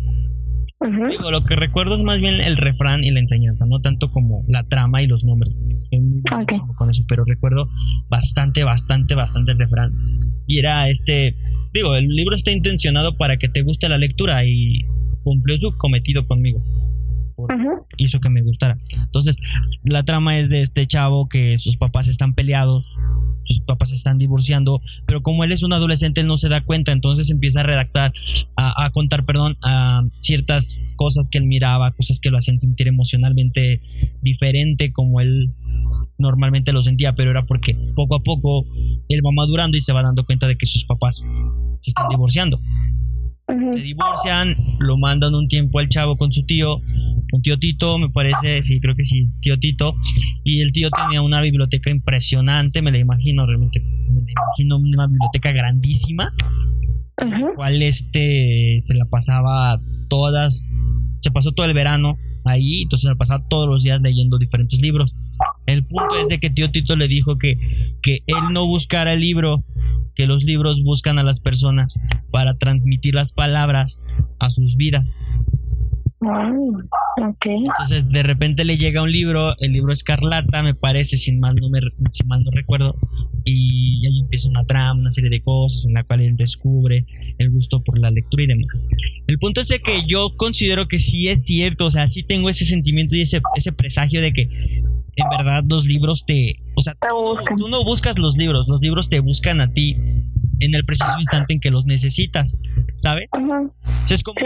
Digo, 0.80 1.30
lo 1.30 1.44
que 1.44 1.56
recuerdo 1.56 1.94
es 1.94 2.02
más 2.02 2.20
bien 2.20 2.40
el 2.40 2.56
refrán 2.56 3.04
y 3.04 3.10
la 3.10 3.20
enseñanza, 3.20 3.64
no 3.66 3.80
tanto 3.80 4.10
como 4.10 4.44
la 4.48 4.64
trama 4.64 5.02
y 5.02 5.06
los 5.06 5.24
nombres. 5.24 5.54
Soy 5.84 6.00
muy 6.00 6.22
con 6.76 6.90
eso, 6.90 7.02
pero 7.08 7.24
recuerdo 7.24 7.68
bastante, 8.10 8.64
bastante, 8.64 9.14
bastante 9.14 9.52
el 9.52 9.58
refrán. 9.58 9.92
Y 10.46 10.58
era 10.58 10.88
este, 10.88 11.36
digo, 11.72 11.94
el 11.94 12.08
libro 12.08 12.36
está 12.36 12.50
intencionado 12.50 13.16
para 13.16 13.38
que 13.38 13.48
te 13.48 13.62
guste 13.62 13.88
la 13.88 13.96
lectura 13.96 14.44
y 14.44 14.84
cumplió 15.22 15.56
su 15.58 15.74
cometido 15.78 16.26
conmigo. 16.26 16.62
Ujú. 17.36 17.86
hizo 17.96 18.20
que 18.20 18.28
me 18.28 18.42
gustara. 18.42 18.78
Entonces, 18.90 19.36
la 19.82 20.02
trama 20.04 20.38
es 20.38 20.48
de 20.50 20.60
este 20.60 20.86
chavo 20.86 21.28
que 21.28 21.58
sus 21.58 21.76
papás 21.76 22.08
están 22.08 22.34
peleados, 22.34 22.86
sus 23.44 23.60
papás 23.60 23.92
están 23.92 24.18
divorciando, 24.18 24.80
pero 25.06 25.22
como 25.22 25.44
él 25.44 25.52
es 25.52 25.62
un 25.62 25.72
adolescente, 25.72 26.20
él 26.20 26.26
no 26.26 26.38
se 26.38 26.48
da 26.48 26.62
cuenta, 26.62 26.92
entonces 26.92 27.30
empieza 27.30 27.60
a 27.60 27.64
redactar, 27.64 28.12
a, 28.56 28.84
a 28.84 28.90
contar, 28.90 29.24
perdón, 29.24 29.56
a 29.62 30.02
ciertas 30.20 30.82
cosas 30.96 31.28
que 31.28 31.38
él 31.38 31.44
miraba, 31.44 31.92
cosas 31.92 32.20
que 32.20 32.30
lo 32.30 32.38
hacían 32.38 32.58
sentir 32.58 32.88
emocionalmente 32.88 33.80
diferente 34.22 34.92
como 34.92 35.20
él 35.20 35.52
normalmente 36.18 36.72
lo 36.72 36.82
sentía, 36.82 37.14
pero 37.14 37.30
era 37.30 37.44
porque 37.44 37.76
poco 37.94 38.16
a 38.16 38.22
poco 38.22 38.64
él 39.08 39.20
va 39.24 39.32
madurando 39.32 39.76
y 39.76 39.80
se 39.80 39.92
va 39.92 40.02
dando 40.02 40.24
cuenta 40.24 40.46
de 40.46 40.56
que 40.56 40.66
sus 40.66 40.84
papás 40.84 41.26
se 41.80 41.90
están 41.90 42.08
divorciando 42.08 42.58
se 43.46 43.80
divorcian, 43.80 44.56
lo 44.78 44.96
mandan 44.96 45.34
un 45.34 45.48
tiempo 45.48 45.78
al 45.78 45.88
chavo 45.88 46.16
con 46.16 46.32
su 46.32 46.44
tío, 46.46 46.80
tío 47.42 47.58
Tito, 47.58 47.98
me 47.98 48.10
parece, 48.10 48.62
sí, 48.62 48.80
creo 48.80 48.94
que 48.94 49.04
sí, 49.04 49.28
tío 49.40 49.58
Tito, 49.58 49.94
y 50.44 50.60
el 50.60 50.72
tío 50.72 50.90
tenía 50.90 51.22
una 51.22 51.40
biblioteca 51.40 51.90
impresionante, 51.90 52.82
me 52.82 52.90
la 52.92 52.98
imagino 52.98 53.46
realmente, 53.46 53.80
me 53.80 54.20
la 54.22 54.32
imagino 54.32 54.76
una 54.78 55.06
biblioteca 55.06 55.52
grandísima, 55.52 56.32
Ujú. 57.22 57.54
cual 57.54 57.82
este 57.82 58.80
se 58.82 58.94
la 58.94 59.04
pasaba 59.06 59.80
todas, 60.08 60.68
se 61.20 61.30
pasó 61.30 61.52
todo 61.52 61.66
el 61.66 61.74
verano 61.74 62.16
ahí, 62.44 62.82
entonces 62.82 63.02
se 63.04 63.08
la 63.08 63.16
pasaba 63.16 63.46
todos 63.48 63.68
los 63.68 63.82
días 63.82 64.00
leyendo 64.02 64.38
diferentes 64.38 64.80
libros. 64.80 65.14
El 65.66 65.84
punto 65.86 66.18
es 66.20 66.28
de 66.28 66.38
que 66.38 66.50
tío 66.50 66.70
Tito 66.70 66.94
le 66.96 67.08
dijo 67.08 67.38
que, 67.38 67.56
que 68.02 68.18
él 68.26 68.52
no 68.52 68.66
buscara 68.66 69.14
el 69.14 69.20
libro, 69.20 69.64
que 70.14 70.26
los 70.26 70.44
libros 70.44 70.82
buscan 70.84 71.18
a 71.18 71.24
las 71.24 71.40
personas 71.40 71.98
para 72.30 72.54
transmitir 72.56 73.14
las 73.14 73.32
palabras 73.32 74.00
a 74.38 74.50
sus 74.50 74.76
vidas. 74.76 75.10
Entonces 77.16 78.08
de 78.08 78.22
repente 78.22 78.64
le 78.64 78.76
llega 78.76 79.02
un 79.02 79.12
libro, 79.12 79.54
el 79.58 79.72
libro 79.72 79.92
Escarlata, 79.92 80.62
me 80.62 80.74
parece, 80.74 81.18
sin 81.18 81.40
mal 81.40 81.54
no, 81.56 81.68
me, 81.68 81.80
si 82.10 82.24
mal 82.24 82.42
no 82.44 82.50
recuerdo, 82.50 82.96
y 83.44 84.06
ahí 84.06 84.20
empieza 84.20 84.48
una 84.48 84.64
trama, 84.64 85.00
una 85.00 85.10
serie 85.10 85.30
de 85.30 85.40
cosas 85.40 85.84
en 85.84 85.94
la 85.94 86.04
cual 86.04 86.20
él 86.22 86.36
descubre 86.36 87.06
el 87.38 87.50
gusto 87.50 87.82
por 87.82 87.98
la 87.98 88.10
lectura 88.10 88.44
y 88.44 88.46
demás. 88.46 88.86
El 89.26 89.38
punto 89.38 89.60
es 89.60 89.68
de 89.68 89.80
que 89.80 90.02
yo 90.06 90.36
considero 90.36 90.88
que 90.88 90.98
sí 90.98 91.28
es 91.28 91.44
cierto, 91.44 91.86
o 91.86 91.90
sea, 91.90 92.08
sí 92.08 92.22
tengo 92.22 92.48
ese 92.48 92.64
sentimiento 92.64 93.16
y 93.16 93.22
ese, 93.22 93.40
ese 93.56 93.72
presagio 93.72 94.20
de 94.20 94.32
que 94.32 94.42
en 95.16 95.28
verdad 95.30 95.62
los 95.68 95.84
libros 95.84 96.24
te... 96.26 96.56
O 96.74 96.80
sea, 96.80 96.94
Te 96.94 97.12
buscan. 97.12 97.56
tú 97.56 97.68
no 97.68 97.84
buscas 97.84 98.18
los 98.18 98.36
libros, 98.36 98.66
los 98.68 98.80
libros 98.80 99.08
te 99.08 99.20
buscan 99.20 99.60
a 99.60 99.72
ti 99.72 99.96
en 100.60 100.74
el 100.74 100.84
preciso 100.84 101.18
instante 101.18 101.52
en 101.52 101.60
que 101.60 101.70
los 101.70 101.84
necesitas. 101.86 102.58
¿Sabes? 102.96 103.28
Ajá. 103.32 103.62
O 103.62 104.06
sea, 104.06 104.14
es 104.14 104.22
como, 104.22 104.38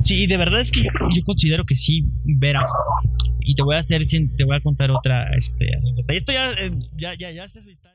Sí, 0.00 0.26
de 0.26 0.36
verdad 0.36 0.60
es 0.60 0.70
que 0.70 0.82
yo 0.82 1.22
considero 1.24 1.64
que 1.64 1.74
sí, 1.74 2.04
verás. 2.24 2.70
Y 3.40 3.54
te 3.54 3.62
voy 3.62 3.76
a 3.76 3.80
hacer, 3.80 4.02
te 4.36 4.44
voy 4.44 4.56
a 4.56 4.60
contar 4.60 4.90
otra 4.90 5.34
este, 5.36 5.74
anécdota. 5.74 6.14
Y 6.14 6.16
esto 6.16 6.32
ya, 6.32 6.52
eh, 6.52 6.72
ya, 6.96 7.14
ya, 7.18 7.30
ya 7.30 7.48
su 7.48 7.58
historia. 7.58 7.91